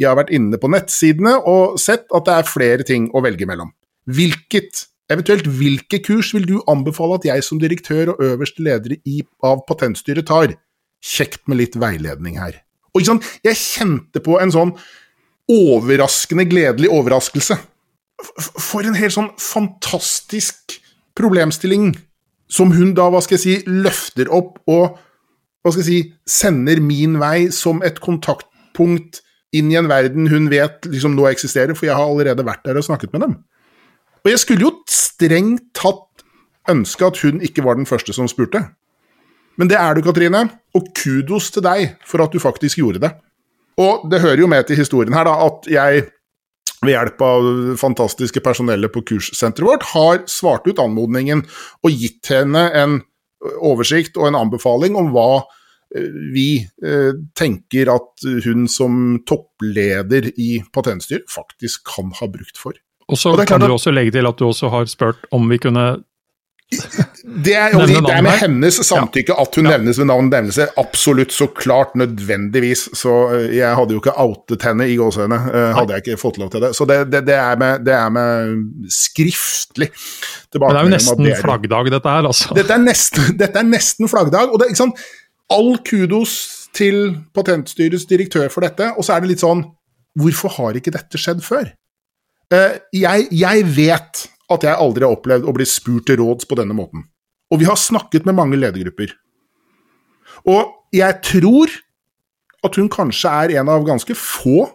Jeg 0.00 0.10
har 0.10 0.18
vært 0.18 0.34
inne 0.34 0.58
på 0.60 0.70
nettsidene 0.72 1.36
og 1.46 1.78
sett 1.82 2.06
at 2.14 2.26
det 2.26 2.36
er 2.36 2.50
flere 2.50 2.86
ting 2.86 3.08
å 3.14 3.22
velge 3.24 3.48
mellom. 3.48 3.72
Hvilket, 4.06 4.86
eventuelt 5.12 5.48
hvilke 5.58 6.00
kurs 6.02 6.32
vil 6.34 6.46
du 6.48 6.56
anbefale 6.70 7.20
at 7.20 7.26
jeg 7.28 7.46
som 7.46 7.62
direktør 7.62 8.14
og 8.14 8.22
øverste 8.32 8.66
leder 8.66 8.98
i, 8.98 9.22
av 9.46 9.62
Patentstyret 9.68 10.28
tar? 10.30 10.56
Kjekt 11.06 11.44
med 11.46 11.60
litt 11.60 11.78
veiledning 11.78 12.40
her. 12.40 12.62
Og 12.94 13.02
ikke 13.02 13.12
sant, 13.12 13.30
jeg 13.44 13.60
kjente 13.60 14.22
på 14.24 14.38
en 14.40 14.54
sånn 14.54 14.72
overraskende 15.52 16.46
gledelig 16.48 16.90
overraskelse. 16.90 17.58
For 18.40 18.86
en 18.86 18.96
helt 18.96 19.14
sånn 19.14 19.30
fantastisk 19.38 20.78
problemstilling 21.16 21.92
som 22.48 22.72
hun 22.74 22.94
da, 22.96 23.08
hva 23.10 23.20
skal 23.24 23.38
jeg 23.38 23.44
si, 23.44 23.56
løfter 23.66 24.30
opp 24.32 24.60
og 24.70 24.96
hva 25.66 25.72
skal 25.72 25.82
jeg 25.82 25.88
si, 25.88 26.00
sender 26.30 26.80
min 26.82 27.18
vei 27.18 27.48
som 27.54 27.82
et 27.86 27.98
kontaktpunkt 28.02 29.22
inn 29.56 29.70
i 29.72 29.78
en 29.78 29.90
verden 29.90 30.28
hun 30.30 30.48
vet 30.52 30.86
liksom 30.90 31.16
nå 31.16 31.26
eksisterer, 31.30 31.74
for 31.74 31.88
jeg 31.88 31.96
har 31.98 32.06
allerede 32.06 32.46
vært 32.46 32.64
der 32.66 32.78
og 32.78 32.86
snakket 32.86 33.14
med 33.14 33.24
dem. 33.24 33.36
Og 34.24 34.32
jeg 34.32 34.42
skulle 34.42 34.66
jo 34.66 34.72
strengt 34.90 35.68
tatt 35.76 36.26
ønske 36.70 37.06
at 37.06 37.20
hun 37.22 37.42
ikke 37.46 37.64
var 37.66 37.78
den 37.78 37.86
første 37.86 38.14
som 38.14 38.28
spurte. 38.30 38.62
Men 39.56 39.70
det 39.70 39.78
er 39.80 39.96
du, 39.96 40.02
Katrine, 40.04 40.42
og 40.76 40.90
kudos 40.98 41.52
til 41.54 41.64
deg 41.64 41.96
for 42.06 42.24
at 42.24 42.34
du 42.34 42.42
faktisk 42.42 42.82
gjorde 42.82 43.02
det. 43.06 43.12
Og 43.80 44.06
det 44.10 44.22
hører 44.22 44.42
jo 44.42 44.50
med 44.50 44.66
til 44.68 44.78
historien 44.80 45.14
her 45.14 45.26
da, 45.28 45.36
at 45.46 45.68
jeg 45.70 46.06
ved 46.86 46.96
hjelp 46.96 47.26
av 47.26 47.50
fantastiske 47.80 48.42
personellet 48.44 48.92
på 48.94 49.04
kurssenteret 49.12 49.66
vårt, 49.66 49.86
har 49.92 50.24
svart 50.30 50.66
ut 50.68 50.80
anmodningen 50.82 51.44
og 51.84 51.92
gitt 51.92 52.32
henne 52.32 52.68
en 52.78 53.00
oversikt 53.60 54.16
og 54.18 54.30
en 54.30 54.40
anbefaling 54.40 54.96
om 54.98 55.12
hva 55.14 55.28
eh, 55.94 56.10
vi 56.34 56.48
eh, 56.62 57.12
tenker 57.36 57.92
at 57.92 58.26
hun 58.46 58.66
som 58.70 59.20
toppleder 59.28 60.32
i 60.34 60.56
Patentstyret 60.74 61.28
faktisk 61.32 61.86
kan 61.96 62.14
ha 62.20 62.30
brukt 62.32 62.58
for. 62.60 62.78
Og 63.06 63.20
så 63.20 63.36
kan 63.46 63.62
du 63.62 63.70
også 63.70 63.92
legge 63.94 64.16
til 64.16 64.26
at 64.26 64.38
du 64.38 64.48
også 64.48 64.70
har 64.72 64.88
spurt 64.90 65.28
om 65.34 65.46
vi 65.50 65.60
kunne 65.62 65.86
det 66.66 67.52
er, 67.54 67.74
det, 67.86 68.10
er, 68.10 68.22
med 68.26 68.40
hennes 68.40 68.76
samtykke 68.88 69.34
at 69.38 69.54
hun 69.54 69.68
ja. 69.68 69.76
nevnes 69.76 70.00
ved 70.00 70.08
navn 70.10 70.26
nevnelse. 70.32 70.66
Absolutt, 70.80 71.30
så 71.34 71.46
klart, 71.54 71.94
nødvendigvis. 71.94 72.88
Så 72.98 73.12
eh, 73.36 73.44
jeg 73.60 73.70
hadde 73.78 73.94
jo 73.94 74.02
ikke 74.02 74.16
outet 74.18 74.66
henne 74.66 74.88
i 74.90 74.96
gåsehudene, 74.98 75.38
uh, 75.46 75.68
hadde 75.76 75.94
jeg 75.94 76.04
ikke 76.04 76.18
fått 76.24 76.40
lov 76.42 76.50
til 76.50 76.64
det. 76.66 76.72
Så 76.74 76.88
det, 76.90 76.98
det, 77.12 77.22
det 77.28 77.38
er, 77.38 77.54
med, 77.60 77.86
det 77.86 77.94
er 77.94 78.10
med 78.10 78.90
skriftlig 78.90 79.92
Men 79.92 80.66
det 80.66 80.80
er 80.80 80.82
jo 80.82 80.94
nesten 80.96 81.32
flaggdag, 81.38 81.92
dette 81.94 82.18
her, 82.18 82.30
altså. 82.32 82.50
Dette 82.58 82.74
er 82.74 82.82
nesten, 82.82 83.32
dette 83.42 83.62
er 83.62 83.70
nesten 83.70 84.10
flaggdag. 84.10 84.50
Og 84.50 84.62
det, 84.62 84.72
ikke 84.74 84.82
sant? 84.82 85.08
All 85.54 85.76
kudos 85.86 86.36
til 86.74 87.12
Patentstyrets 87.34 88.08
direktør 88.10 88.50
for 88.50 88.66
dette. 88.66 88.90
Og 88.98 89.06
så 89.06 89.14
er 89.14 89.22
det 89.22 89.36
litt 89.36 89.46
sånn 89.46 89.68
Hvorfor 90.16 90.48
har 90.54 90.78
ikke 90.78 90.94
dette 90.94 91.18
skjedd 91.20 91.42
før? 91.44 91.68
Uh, 92.50 92.78
jeg, 92.94 93.26
jeg 93.36 93.66
vet 93.76 94.30
at 94.52 94.66
jeg 94.66 94.78
aldri 94.78 95.06
har 95.06 95.16
opplevd 95.16 95.46
å 95.46 95.54
bli 95.56 95.66
spurt 95.68 96.06
til 96.08 96.20
råds 96.20 96.46
på 96.48 96.58
denne 96.58 96.76
måten. 96.76 97.06
Og 97.50 97.60
vi 97.62 97.68
har 97.68 97.78
snakket 97.78 98.26
med 98.26 98.36
mange 98.38 98.58
ledergrupper. 98.58 99.12
Og 100.46 100.94
jeg 100.94 101.18
tror 101.26 101.72
at 102.66 102.78
hun 102.78 102.90
kanskje 102.90 103.30
er 103.30 103.56
en 103.60 103.70
av 103.70 103.86
ganske 103.86 104.14
få 104.18 104.66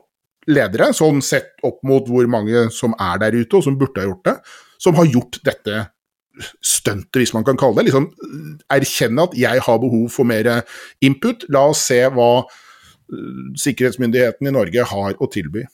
ledere, 0.52 0.90
sånn 0.96 1.22
sett 1.24 1.60
opp 1.68 1.82
mot 1.88 2.08
hvor 2.10 2.28
mange 2.32 2.68
som 2.74 2.96
er 3.00 3.20
der 3.22 3.36
ute, 3.38 3.58
og 3.58 3.66
som 3.66 3.78
burde 3.80 4.02
ha 4.02 4.10
gjort 4.10 4.28
det, 4.28 4.38
som 4.82 4.98
har 4.98 5.10
gjort 5.10 5.40
dette 5.46 5.84
stuntet, 6.66 7.20
hvis 7.20 7.34
man 7.36 7.46
kan 7.48 7.60
kalle 7.60 7.80
det. 7.80 7.90
Liksom 7.92 8.08
erkjenne 8.72 9.28
at 9.28 9.36
jeg 9.38 9.64
har 9.66 9.82
behov 9.82 10.08
for 10.14 10.28
mer 10.28 10.50
input. 11.04 11.46
La 11.54 11.68
oss 11.72 11.84
se 11.92 12.00
hva 12.16 12.32
eh, 12.42 13.52
sikkerhetsmyndigheten 13.62 14.50
i 14.50 14.56
Norge 14.56 14.88
har 14.94 15.20
å 15.20 15.30
tilby. 15.32 15.66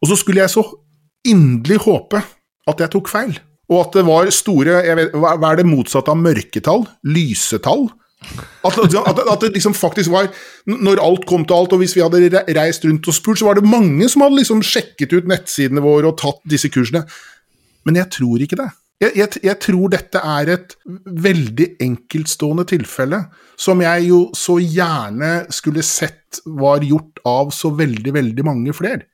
Og 0.00 0.12
så 0.12 0.20
skulle 0.20 0.44
jeg 0.44 0.52
så 0.52 0.64
inderlig 1.28 1.80
håpe 1.84 2.22
at 2.70 2.84
jeg 2.84 2.92
tok 2.94 3.10
feil. 3.12 3.38
Og 3.70 3.84
at 3.84 3.96
det 4.00 4.04
var 4.06 4.30
store 4.34 4.82
vet, 4.98 5.14
Hva 5.14 5.52
er 5.52 5.60
det 5.60 5.68
motsatte 5.68 6.10
av 6.10 6.18
mørketall? 6.18 6.86
Lysetall? 7.06 7.88
At, 8.66 8.76
at, 8.76 9.20
at, 9.24 9.40
det 9.40 9.54
liksom 9.54 9.72
faktisk 9.72 10.10
var 10.12 10.26
Når 10.68 11.00
alt 11.00 11.22
kom 11.24 11.46
til 11.48 11.56
alt, 11.56 11.72
og 11.72 11.80
hvis 11.80 11.94
vi 11.96 12.02
hadde 12.04 12.42
reist 12.58 12.84
rundt 12.84 13.08
og 13.08 13.16
spurt, 13.16 13.40
så 13.40 13.48
var 13.48 13.56
det 13.56 13.64
mange 13.64 14.10
som 14.12 14.26
hadde 14.26 14.42
liksom 14.42 14.60
sjekket 14.66 15.14
ut 15.16 15.30
nettsidene 15.30 15.80
våre 15.84 16.10
og 16.10 16.18
tatt 16.20 16.42
disse 16.44 16.68
kursene. 16.72 17.06
Men 17.88 17.96
jeg 17.96 18.10
tror 18.18 18.44
ikke 18.44 18.58
det. 18.60 18.68
Jeg, 19.00 19.14
jeg, 19.16 19.40
jeg, 19.46 19.56
tror 19.64 19.92
dette 19.94 20.20
er 20.20 20.50
et 20.52 20.74
veldig 21.24 21.70
enkeltstående 21.80 22.66
tilfelle, 22.68 23.22
som 23.56 23.80
jeg 23.80 24.10
jo 24.10 24.18
så 24.36 24.58
gjerne 24.60 25.30
skulle 25.56 25.84
sett 25.86 26.42
var 26.44 26.84
gjort 26.84 27.22
av 27.24 27.54
så 27.56 27.72
veldig, 27.72 28.12
veldig 28.12 28.44
mange 28.44 28.76
flere. 28.76 29.06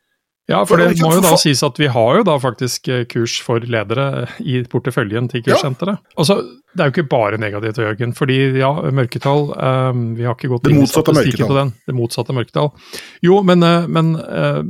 Ja, 0.47 0.61
for 0.67 0.79
det 0.79 1.01
må 1.03 1.11
jo 1.17 1.23
da 1.25 1.35
sies 1.41 1.61
at 1.67 1.79
vi 1.81 1.89
har 1.91 2.21
jo 2.21 2.27
da 2.27 2.37
faktisk 2.39 2.87
eh, 2.93 3.03
kurs 3.11 3.35
for 3.43 3.65
ledere 3.67 4.29
i 4.39 4.61
porteføljen 4.71 5.27
til 5.33 5.43
kurssenteret. 5.43 5.99
Ja. 5.99 6.15
Altså, 6.23 6.39
det 6.71 6.85
er 6.85 6.91
jo 6.91 6.95
ikke 6.95 7.09
bare 7.11 7.41
negativt, 7.43 7.81
Jørgen. 7.83 8.15
fordi 8.15 8.39
ja, 8.61 8.71
mørketall 8.95 9.49
um, 9.57 10.09
Vi 10.15 10.27
har 10.27 10.37
ikke 10.37 10.53
gått 10.55 10.71
inn 10.71 10.85
i 10.85 10.91
statistikken 10.91 11.51
på 11.51 11.59
den. 11.59 11.75
Det 11.89 11.97
motsatte 11.99 12.37
mørketall. 12.37 12.71
Jo, 13.27 13.41
men, 13.47 13.67
eh, 13.67 13.89
men 13.91 14.15
uh, 14.23 14.63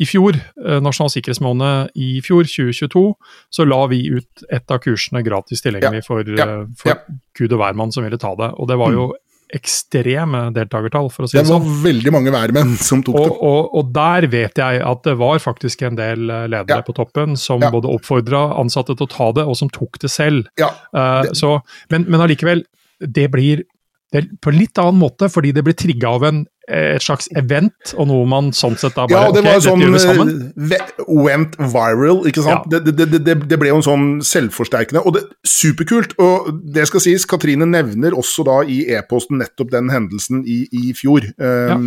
i 0.00 0.08
fjor, 0.08 0.40
uh, 0.64 0.78
Nasjonal 0.80 1.12
sikkerhetsmåned 1.12 1.92
i 1.98 2.10
fjor, 2.24 2.48
2022, 2.48 3.04
så 3.52 3.68
la 3.68 3.84
vi 3.92 4.06
ut 4.08 4.48
et 4.48 4.72
av 4.72 4.80
kursene 4.80 5.24
gratis 5.26 5.60
tilgjengelig 5.66 6.06
ja. 6.06 6.08
for, 6.08 6.24
uh, 6.40 6.60
for 6.78 7.04
gud 7.36 7.52
og 7.52 7.60
hvermann 7.60 7.92
som 7.92 8.08
ville 8.08 8.20
ta 8.22 8.32
det. 8.38 8.54
Og 8.56 8.72
det 8.72 8.80
var 8.80 8.96
jo 8.96 9.10
mm 9.12 9.16
ekstreme 9.54 10.48
deltakertall, 10.56 11.08
for 11.12 11.24
å 11.24 11.30
si 11.30 11.38
det 11.38 11.46
sånn. 11.48 11.62
Det 11.64 11.70
var 11.72 11.84
veldig 11.86 12.12
mange 12.14 12.32
værmenn 12.34 12.74
som 12.80 13.02
tok 13.04 13.16
det. 13.16 13.22
Og, 13.24 13.40
og, 13.48 13.78
og, 13.80 13.92
der 13.94 14.28
vet 14.32 14.60
jeg 14.60 14.82
at 14.84 15.02
det 15.06 15.14
var 15.20 15.40
faktisk 15.42 15.86
en 15.88 15.98
del 15.98 16.28
eh, 16.28 16.44
ledere 16.52 16.82
ja. 16.82 16.86
på 16.86 16.96
toppen 16.96 17.38
som 17.40 17.64
ja. 17.64 17.72
både 17.72 17.90
oppfordra 17.92 18.44
ansatte 18.60 18.96
til 18.98 19.08
å 19.08 19.12
ta 19.12 19.30
det, 19.40 19.46
og 19.48 19.56
som 19.60 19.72
tok 19.72 20.00
det 20.02 20.12
selv. 20.12 20.50
Ja. 20.60 20.70
Uh, 20.92 21.32
så, 21.36 21.56
men, 21.92 22.06
men 22.10 22.24
allikevel, 22.24 22.66
det 23.00 23.28
blir 23.32 23.64
det 24.12 24.24
på 24.40 24.52
en 24.52 24.56
litt 24.56 24.78
annen 24.80 25.00
måte, 25.00 25.28
fordi 25.32 25.52
det 25.56 25.64
blir 25.66 25.76
trigga 25.76 26.12
av 26.16 26.24
en 26.28 26.44
et 26.68 27.02
slags 27.02 27.28
event, 27.38 27.94
og 27.96 28.08
noe 28.10 28.26
man 28.28 28.50
sånn 28.56 28.76
sett 28.76 28.96
da 28.96 29.06
bare 29.08 29.28
Ja, 29.28 29.32
det 29.32 29.42
var 29.46 29.56
okay, 29.56 30.00
sånn 30.04 30.32
uh, 30.68 31.14
went 31.24 31.56
viral, 31.56 32.20
ikke 32.28 32.44
sant. 32.44 32.68
Ja. 32.68 32.80
Det, 32.84 32.92
det, 32.98 33.06
det, 33.24 33.36
det, 33.48 33.58
ble 33.60 33.70
jo 33.72 33.78
en 33.80 33.86
sånn 33.86 34.08
selvforsterkende, 34.26 35.00
og 35.00 35.16
det 35.16 35.24
superkult. 35.48 36.12
Og 36.20 36.50
det 36.74 36.84
skal 36.90 37.04
sies, 37.04 37.24
Katrine 37.28 37.68
nevner 37.68 38.16
også 38.16 38.44
da 38.48 38.60
i 38.68 38.82
e-posten 38.98 39.40
nettopp 39.40 39.72
den 39.72 39.88
hendelsen 39.92 40.44
i, 40.44 40.66
i 40.68 40.92
fjor. 40.96 41.24
Um, 41.40 41.48
ja. 41.72 41.78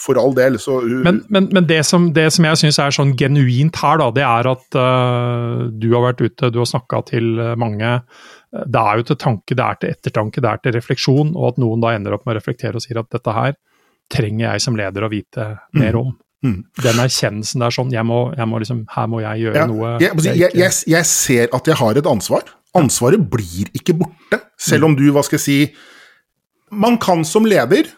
For 0.00 0.16
all 0.20 0.30
del, 0.36 0.54
så 0.62 0.78
Men, 0.86 1.24
men, 1.34 1.48
men 1.50 1.64
det, 1.66 1.80
som, 1.88 2.12
det, 2.14 2.28
som, 2.32 2.44
jeg 2.46 2.60
syns 2.60 2.78
er 2.78 2.94
sånn 2.94 3.16
genuint 3.18 3.80
her, 3.82 3.98
da, 3.98 4.10
det 4.14 4.26
er 4.26 4.50
at 4.52 4.78
uh, 4.78 5.64
du 5.72 5.88
har 5.96 6.04
vært 6.10 6.22
ute, 6.22 6.52
du 6.52 6.60
har 6.62 6.68
snakka 6.68 7.02
til 7.10 7.32
mange. 7.58 7.96
Det 8.50 8.84
er 8.84 9.00
jo 9.00 9.08
til 9.08 9.18
tanke, 9.24 9.56
det 9.56 9.64
er 9.66 9.80
til 9.80 9.96
ettertanke, 9.96 10.44
det 10.44 10.52
er 10.52 10.62
til 10.62 10.76
refleksjon, 10.78 11.34
og 11.34 11.52
at 11.52 11.60
noen 11.62 11.82
da 11.82 11.96
ender 11.96 12.16
opp 12.16 12.28
med 12.28 12.36
å 12.36 12.38
reflektere 12.38 12.78
og 12.78 12.86
sier 12.86 13.02
at 13.02 13.10
dette 13.10 13.34
her 13.34 13.58
trenger 14.10 14.46
jeg 14.48 14.64
som 14.64 14.76
leder 14.78 15.06
å 15.06 15.10
vite 15.12 15.46
mer 15.76 15.94
mm. 15.94 16.00
om. 16.00 16.10
Mm. 16.40 16.56
Den 16.80 17.02
erkjennelsen 17.02 17.62
der 17.62 17.74
sånn, 17.74 17.92
jeg 17.92 18.06
må, 18.08 18.22
jeg 18.36 18.48
må 18.48 18.60
liksom, 18.62 18.84
her 18.94 19.08
må 19.12 19.20
jeg 19.20 19.44
gjøre 19.44 19.60
ja, 19.60 19.66
noe 19.68 19.90
jeg, 20.00 20.16
jeg, 20.24 20.52
jeg, 20.56 20.76
jeg, 20.88 21.08
ser 21.08 21.50
at 21.56 21.68
jeg 21.68 21.76
har 21.82 22.00
et 22.00 22.08
ansvar. 22.08 22.48
Ansvaret 22.78 23.22
blir 23.32 23.68
ikke 23.76 23.96
borte, 23.98 24.40
selv 24.60 24.88
om 24.88 24.96
du, 24.96 25.08
hva 25.12 25.24
skal 25.26 25.40
jeg 25.40 25.44
si 25.44 25.58
Man 26.70 27.00
kan 27.02 27.24
som 27.26 27.48
leder 27.50 27.88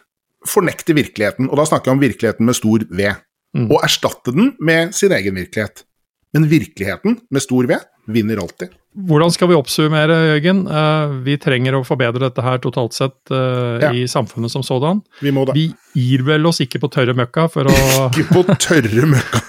fornekte 0.49 0.95
virkeligheten, 0.97 1.47
og 1.47 1.59
da 1.59 1.65
snakker 1.69 1.91
jeg 1.91 1.95
om 1.95 2.01
virkeligheten 2.03 2.47
med 2.47 2.57
stor 2.57 2.83
V, 2.89 3.11
mm. 3.55 3.67
og 3.69 3.83
erstatte 3.85 4.33
den 4.35 4.53
med 4.59 4.95
sin 4.97 5.13
egen 5.15 5.37
virkelighet. 5.39 5.85
Men 6.33 6.49
virkeligheten 6.51 7.19
med 7.31 7.45
stor 7.45 7.69
V 7.69 7.77
vinner 8.05 8.41
alltid. 8.43 8.73
Hvordan 8.93 9.31
skal 9.33 9.49
vi 9.49 9.55
oppsummere, 9.57 10.15
Jørgen? 10.29 10.63
Uh, 10.69 11.15
vi 11.25 11.37
trenger 11.41 11.79
å 11.79 11.83
forbedre 11.87 12.21
dette 12.27 12.43
her 12.45 12.59
totalt 12.61 12.93
sett 12.93 13.15
uh, 13.33 13.81
ja. 13.81 13.89
i 13.89 14.05
samfunnet 14.09 14.53
som 14.53 14.65
sådan. 14.65 15.01
Vi 15.23 15.33
må 15.33 15.47
det. 15.49 15.55
Vi 15.57 15.71
gir 15.97 16.25
vel 16.27 16.45
oss 16.45 16.61
ikke 16.61 16.81
på 16.83 16.91
tørre 16.93 17.15
møkka 17.17 17.47
for 17.53 17.71
å 17.71 17.77
Ikke 18.11 18.27
på 18.29 18.45
tørre 18.53 19.09
møkka! 19.09 19.41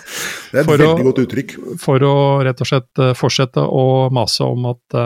Det 0.55 0.63
er 0.63 0.65
et 0.65 0.71
veldig 0.71 0.87
å, 0.87 1.07
godt 1.11 1.23
uttrykk. 1.27 1.57
For 1.83 2.07
å 2.09 2.15
rett 2.47 2.63
og 2.65 2.71
slett 2.71 3.03
uh, 3.03 3.13
fortsette 3.19 3.65
å 3.65 3.85
mase 4.15 4.49
om 4.49 4.71
at 4.73 5.01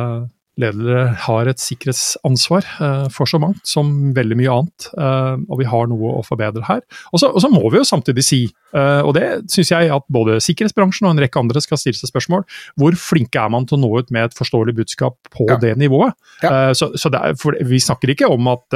ledere 0.59 1.05
har 1.25 1.49
et 1.49 1.61
sikkerhetsansvar 1.63 2.67
uh, 2.83 3.07
for 3.15 3.31
så 3.31 3.41
mangt 3.43 3.63
som 3.69 4.13
veldig 4.17 4.39
mye 4.39 4.55
annet, 4.55 4.89
uh, 4.99 5.37
og 5.49 5.63
vi 5.63 5.69
har 5.71 5.89
noe 5.91 6.17
å 6.19 6.25
forbedre 6.27 6.65
her. 6.69 6.83
Og 7.13 7.23
så, 7.23 7.51
må 7.53 7.63
vi 7.71 7.81
jo 7.81 7.87
samtidig 7.89 8.25
si, 8.27 8.41
uh, 8.75 9.01
og 9.07 9.15
det 9.17 9.27
syns 9.53 9.73
jeg 9.73 9.93
at 9.95 10.07
både 10.13 10.39
sikkerhetsbransjen 10.45 11.09
og 11.09 11.15
en 11.15 11.23
rekke 11.25 11.41
andre 11.41 11.63
skal 11.65 11.81
stille 11.81 11.99
seg 11.99 12.11
spørsmål, 12.11 12.45
hvor 12.81 12.99
flinke 12.99 13.41
er 13.41 13.55
man 13.55 13.69
til 13.69 13.79
å 13.79 13.83
nå 13.85 13.93
ut 14.03 14.13
med 14.15 14.29
et 14.29 14.39
forståelig 14.39 14.77
budskap 14.81 15.33
på 15.35 15.49
ja. 15.51 15.59
det 15.63 15.77
nivået? 15.81 16.17
Ja. 16.43 16.75
så, 16.77 16.91
så 16.99 17.11
er, 17.15 17.35
vi 17.67 17.81
snakker 17.83 18.13
ikke 18.13 18.29
om 18.31 18.47
at 18.51 18.75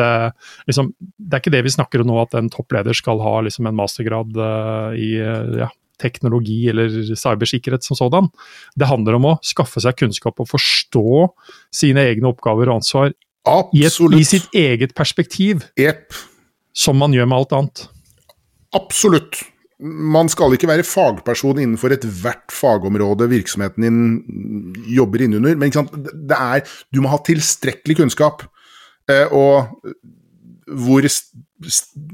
liksom, 0.66 0.88
Det 0.98 1.36
er 1.36 1.42
ikke 1.42 1.52
det 1.54 1.60
vi 1.66 1.74
snakker 1.74 2.02
om 2.02 2.08
nå, 2.10 2.16
at 2.22 2.34
en 2.38 2.50
toppleder 2.50 2.96
skal 2.96 3.20
ha 3.22 3.36
liksom, 3.46 3.68
en 3.68 3.78
mastergrad 3.78 4.38
i 4.98 5.12
ja, 5.18 5.68
teknologi 6.02 6.58
eller 6.72 6.90
cybersikkerhet 7.14 7.86
som 7.86 7.98
sådan. 7.98 8.28
Det 8.78 8.90
handler 8.90 9.18
om 9.18 9.30
å 9.32 9.36
skaffe 9.46 9.82
seg 9.82 9.96
kunnskap 10.02 10.42
og 10.42 10.50
forstå 10.50 11.28
sine 11.74 12.08
egne 12.10 12.32
oppgaver 12.32 12.70
og 12.70 12.80
ansvar 12.80 13.12
i, 13.12 13.86
et, 13.86 13.96
i, 14.14 14.24
sitt 14.26 14.52
eget 14.54 14.94
perspektiv. 14.98 15.64
Yep. 15.80 16.14
Som 16.76 17.00
man 17.02 17.14
gjør 17.14 17.28
med 17.28 17.42
alt 17.42 17.56
annet. 17.56 17.86
Absolutt. 18.76 19.40
Man 19.82 20.30
skal 20.30 20.54
ikke 20.54 20.70
være 20.70 20.86
fagperson 20.86 21.58
innenfor 21.58 21.92
ethvert 21.96 22.54
fagområde 22.54 23.26
virksomheten 23.32 23.82
din 23.82 24.84
jobber 24.94 25.24
innunder, 25.26 25.58
men 25.58 25.72
det 25.72 26.38
er, 26.38 26.62
du 26.94 27.02
må 27.02 27.10
ha 27.10 27.18
tilstrekkelig 27.26 27.98
kunnskap. 27.98 28.44
Eh, 29.10 29.26
og 29.34 29.72
hvor 30.70 31.08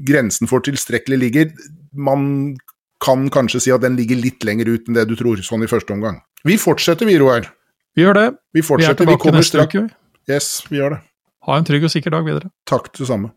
grensen 0.07 0.49
for 0.49 0.65
tilstrekkelig 0.65 1.19
ligger 1.21 1.51
Man 1.93 2.57
kan 3.03 3.29
kanskje 3.31 3.61
si 3.63 3.71
at 3.73 3.83
den 3.85 3.95
ligger 3.99 4.19
litt 4.19 4.43
lenger 4.47 4.69
ut 4.73 4.89
enn 4.89 4.97
det 4.97 5.07
du 5.09 5.15
tror, 5.19 5.39
sånn 5.45 5.63
i 5.63 5.71
første 5.71 5.95
omgang. 5.95 6.19
Vi 6.47 6.57
fortsetter, 6.59 7.07
vi, 7.07 7.17
Roar. 7.19 7.47
Vi 7.95 8.03
gjør 8.05 8.17
det. 8.19 8.27
Vi. 8.55 8.63
Vi 8.63 8.87
er 8.87 8.97
tilbake 8.99 9.31
vi 9.31 9.37
neste 9.37 9.65
uke. 9.65 9.85
Yes, 10.29 10.49
vi 10.69 10.79
gjør 10.79 10.97
det. 10.97 11.01
Ha 11.47 11.57
en 11.57 11.67
trygg 11.67 11.87
og 11.87 11.91
sikker 11.93 12.13
dag 12.13 12.27
videre. 12.27 12.51
Takk, 12.69 12.91
det 12.95 13.07
samme. 13.09 13.31